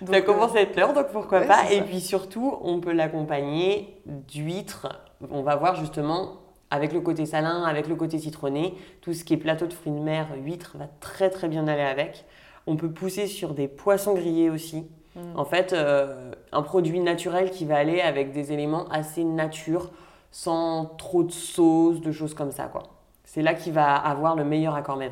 Donc, 0.02 0.14
ça 0.14 0.20
euh, 0.20 0.22
commence 0.22 0.56
à 0.56 0.62
être 0.62 0.76
l'heure, 0.76 0.92
donc 0.94 1.08
pourquoi 1.12 1.40
ouais, 1.40 1.46
pas. 1.46 1.70
Et 1.70 1.78
ça. 1.78 1.84
puis 1.84 2.00
surtout, 2.00 2.58
on 2.62 2.80
peut 2.80 2.92
l'accompagner 2.92 4.00
d'huîtres. 4.06 4.88
On 5.30 5.42
va 5.42 5.54
voir 5.54 5.76
justement, 5.76 6.38
avec 6.70 6.92
le 6.92 7.00
côté 7.00 7.24
salin, 7.24 7.62
avec 7.62 7.86
le 7.86 7.94
côté 7.94 8.18
citronné, 8.18 8.74
tout 9.00 9.12
ce 9.12 9.22
qui 9.24 9.34
est 9.34 9.36
plateau 9.36 9.66
de 9.66 9.72
fruits 9.72 9.92
de 9.92 10.00
mer, 10.00 10.26
huîtres, 10.36 10.76
va 10.76 10.86
très 11.00 11.30
très 11.30 11.48
bien 11.48 11.68
aller 11.68 11.82
avec. 11.82 12.24
On 12.66 12.76
peut 12.76 12.90
pousser 12.90 13.28
sur 13.28 13.54
des 13.54 13.68
poissons 13.68 14.14
grillés 14.14 14.50
aussi. 14.50 14.86
Mm. 15.14 15.20
En 15.36 15.44
fait, 15.44 15.72
euh, 15.72 16.32
un 16.50 16.62
produit 16.62 16.98
naturel 16.98 17.50
qui 17.50 17.64
va 17.64 17.76
aller 17.76 18.00
avec 18.00 18.32
des 18.32 18.52
éléments 18.52 18.88
assez 18.88 19.22
nature, 19.22 19.90
sans 20.32 20.86
trop 20.86 21.22
de 21.22 21.30
sauce, 21.32 22.00
de 22.00 22.10
choses 22.10 22.34
comme 22.34 22.50
ça, 22.50 22.64
quoi. 22.64 22.84
C'est 23.24 23.42
là 23.42 23.54
qu'il 23.54 23.72
va 23.72 23.94
avoir 23.94 24.34
le 24.34 24.44
meilleur 24.44 24.74
accord 24.74 24.98
vins. 24.98 25.10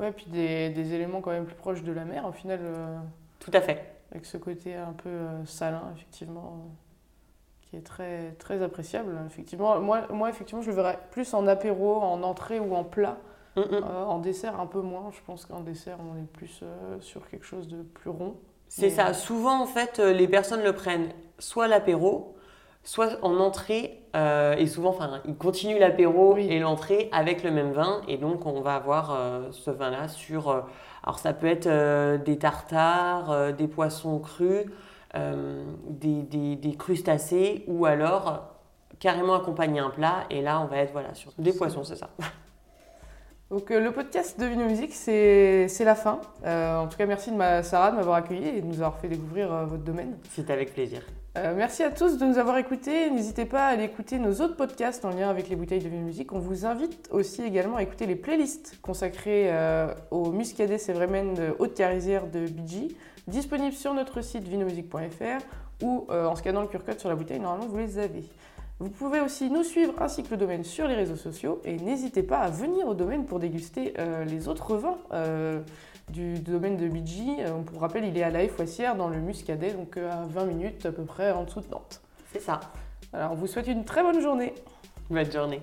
Ouais, 0.00 0.12
puis 0.12 0.26
des, 0.28 0.70
des 0.70 0.94
éléments 0.94 1.20
quand 1.20 1.30
même 1.30 1.44
plus 1.44 1.54
proches 1.54 1.82
de 1.82 1.92
la 1.92 2.06
mer, 2.06 2.24
au 2.24 2.32
final, 2.32 2.60
euh, 2.62 2.96
Tout 3.38 3.50
à 3.52 3.60
fait. 3.60 3.84
avec 4.10 4.24
ce 4.24 4.38
côté 4.38 4.74
un 4.74 4.94
peu 4.94 5.10
euh, 5.10 5.44
salin, 5.44 5.92
effectivement, 5.94 6.56
euh, 6.56 6.68
qui 7.60 7.76
est 7.76 7.82
très, 7.82 8.32
très 8.38 8.62
appréciable. 8.62 9.14
Effectivement, 9.26 9.78
moi, 9.78 10.06
moi, 10.10 10.30
effectivement, 10.30 10.62
je 10.62 10.70
le 10.70 10.76
verrais 10.76 10.98
plus 11.10 11.34
en 11.34 11.46
apéro, 11.46 11.96
en 11.96 12.22
entrée 12.22 12.60
ou 12.60 12.74
en 12.74 12.82
plat. 12.82 13.18
Mm, 13.56 13.60
mm. 13.60 13.84
En 13.84 14.18
dessert, 14.20 14.58
un 14.58 14.66
peu 14.66 14.80
moins. 14.80 15.10
Je 15.12 15.20
pense 15.26 15.44
qu'en 15.44 15.60
dessert, 15.60 15.98
on 16.00 16.16
est 16.16 16.26
plus 16.26 16.64
sur 17.00 17.28
quelque 17.28 17.44
chose 17.44 17.68
de 17.68 17.82
plus 17.82 18.08
rond. 18.08 18.36
C'est 18.68 18.82
Mais, 18.82 18.90
ça. 18.90 19.12
Souvent, 19.12 19.60
en 19.60 19.66
fait, 19.66 19.98
les 19.98 20.28
personnes 20.28 20.62
le 20.62 20.72
prennent 20.72 21.10
soit 21.38 21.66
l'apéro, 21.66 22.36
soit 22.82 23.18
en 23.22 23.38
entrée, 23.38 23.98
euh, 24.16 24.56
et 24.56 24.66
souvent, 24.66 24.90
enfin, 24.90 25.20
ils 25.26 25.36
continuent 25.36 25.78
l'apéro 25.78 26.34
Oui. 26.34 26.46
et 26.50 26.58
l'entrée 26.58 27.08
avec 27.12 27.44
le 27.44 27.50
même 27.50 27.72
vin, 27.72 28.00
et 28.08 28.16
donc 28.16 28.46
on 28.46 28.60
va 28.60 28.74
avoir 28.76 29.12
euh, 29.14 29.48
ce 29.52 29.70
vin-là 29.70 30.08
sur. 30.08 30.48
euh, 30.50 30.60
alors, 31.02 31.18
ça 31.18 31.32
peut 31.32 31.46
être 31.46 31.66
des 32.24 32.36
tartares, 32.38 33.54
des 33.54 33.66
poissons 33.68 34.18
crus, 34.18 34.66
des, 35.14 36.22
des- 36.22 36.56
des 36.56 36.74
crustacés, 36.76 37.64
ou 37.68 37.86
alors 37.86 38.42
carrément 38.98 39.34
accompagner 39.34 39.80
un 39.80 39.88
plat, 39.88 40.24
et 40.28 40.42
là, 40.42 40.60
on 40.60 40.66
va 40.66 40.76
être 40.78 40.92
voilà 40.92 41.14
sur 41.14 41.32
des 41.38 41.54
poissons, 41.54 41.84
c'est 41.84 41.96
ça. 41.96 42.10
Donc 43.50 43.70
le 43.70 43.90
podcast 43.92 44.38
de 44.38 44.44
Vino 44.44 44.64
Musique, 44.66 44.92
c'est 44.92 45.68
c'est 45.68 45.84
la 45.84 45.94
fin. 45.94 46.20
En 46.44 46.86
tout 46.86 46.98
cas, 46.98 47.06
merci 47.06 47.30
de 47.30 47.36
ma, 47.36 47.62
Sarah 47.62 47.92
de 47.92 47.96
m'avoir 47.96 48.16
accueilli 48.16 48.46
et 48.46 48.60
de 48.60 48.66
nous 48.66 48.74
avoir 48.74 48.98
fait 48.98 49.08
découvrir 49.08 49.48
votre 49.66 49.82
domaine. 49.82 50.18
C'est 50.30 50.50
avec 50.50 50.74
plaisir. 50.74 51.00
Euh, 51.38 51.54
merci 51.56 51.84
à 51.84 51.92
tous 51.92 52.18
de 52.18 52.26
nous 52.26 52.38
avoir 52.38 52.58
écoutés. 52.58 53.08
N'hésitez 53.08 53.44
pas 53.44 53.66
à 53.66 53.68
aller 53.68 53.84
écouter 53.84 54.18
nos 54.18 54.32
autres 54.40 54.56
podcasts 54.56 55.04
en 55.04 55.10
lien 55.10 55.30
avec 55.30 55.48
les 55.48 55.54
bouteilles 55.54 55.78
de 55.78 55.88
Vino 55.88 56.02
Musique. 56.02 56.32
On 56.32 56.40
vous 56.40 56.66
invite 56.66 57.08
aussi 57.12 57.42
également 57.42 57.76
à 57.76 57.84
écouter 57.84 58.06
les 58.06 58.16
playlists 58.16 58.80
consacrées 58.82 59.44
euh, 59.46 59.94
au 60.10 60.32
Muscadet 60.32 60.78
Sévremen 60.78 61.34
de 61.34 61.54
Haute-Carisière 61.60 62.26
de 62.26 62.46
BG, 62.48 62.96
disponibles 63.28 63.76
sur 63.76 63.94
notre 63.94 64.22
site 64.22 64.48
vinomusique.fr 64.48 65.84
ou 65.84 66.08
euh, 66.10 66.26
en 66.26 66.34
scannant 66.34 66.62
le 66.62 66.66
QR 66.66 66.80
code 66.84 66.98
sur 66.98 67.08
la 67.08 67.14
bouteille, 67.14 67.38
normalement 67.38 67.68
vous 67.68 67.78
les 67.78 67.98
avez. 67.98 68.24
Vous 68.80 68.90
pouvez 68.90 69.20
aussi 69.20 69.50
nous 69.50 69.62
suivre 69.62 69.94
ainsi 70.00 70.24
que 70.24 70.30
le 70.30 70.36
domaine 70.36 70.64
sur 70.64 70.88
les 70.88 70.94
réseaux 70.94 71.14
sociaux 71.14 71.60
et 71.64 71.76
n'hésitez 71.76 72.24
pas 72.24 72.38
à 72.38 72.50
venir 72.50 72.88
au 72.88 72.94
domaine 72.94 73.24
pour 73.24 73.38
déguster 73.38 73.94
euh, 73.98 74.24
les 74.24 74.48
autres 74.48 74.76
vins 74.76 74.98
du 76.10 76.34
domaine 76.34 76.76
de 76.76 76.88
BG. 76.88 77.22
Euh, 77.40 77.62
pour 77.62 77.80
rappel, 77.80 78.04
il 78.04 78.16
est 78.16 78.22
à 78.22 78.30
la 78.30 78.46
Foissière 78.48 78.96
dans 78.96 79.08
le 79.08 79.18
Muscadet, 79.18 79.72
donc 79.72 79.96
euh, 79.96 80.10
à 80.10 80.26
20 80.26 80.44
minutes 80.46 80.86
à 80.86 80.92
peu 80.92 81.04
près 81.04 81.30
en 81.30 81.44
dessous 81.44 81.60
de 81.60 81.68
Nantes. 81.70 82.00
C'est 82.32 82.40
ça. 82.40 82.60
Alors, 83.12 83.32
on 83.32 83.34
vous 83.34 83.46
souhaite 83.46 83.66
une 83.66 83.84
très 83.84 84.02
bonne 84.02 84.20
journée. 84.20 84.54
Bonne 85.08 85.30
journée. 85.30 85.60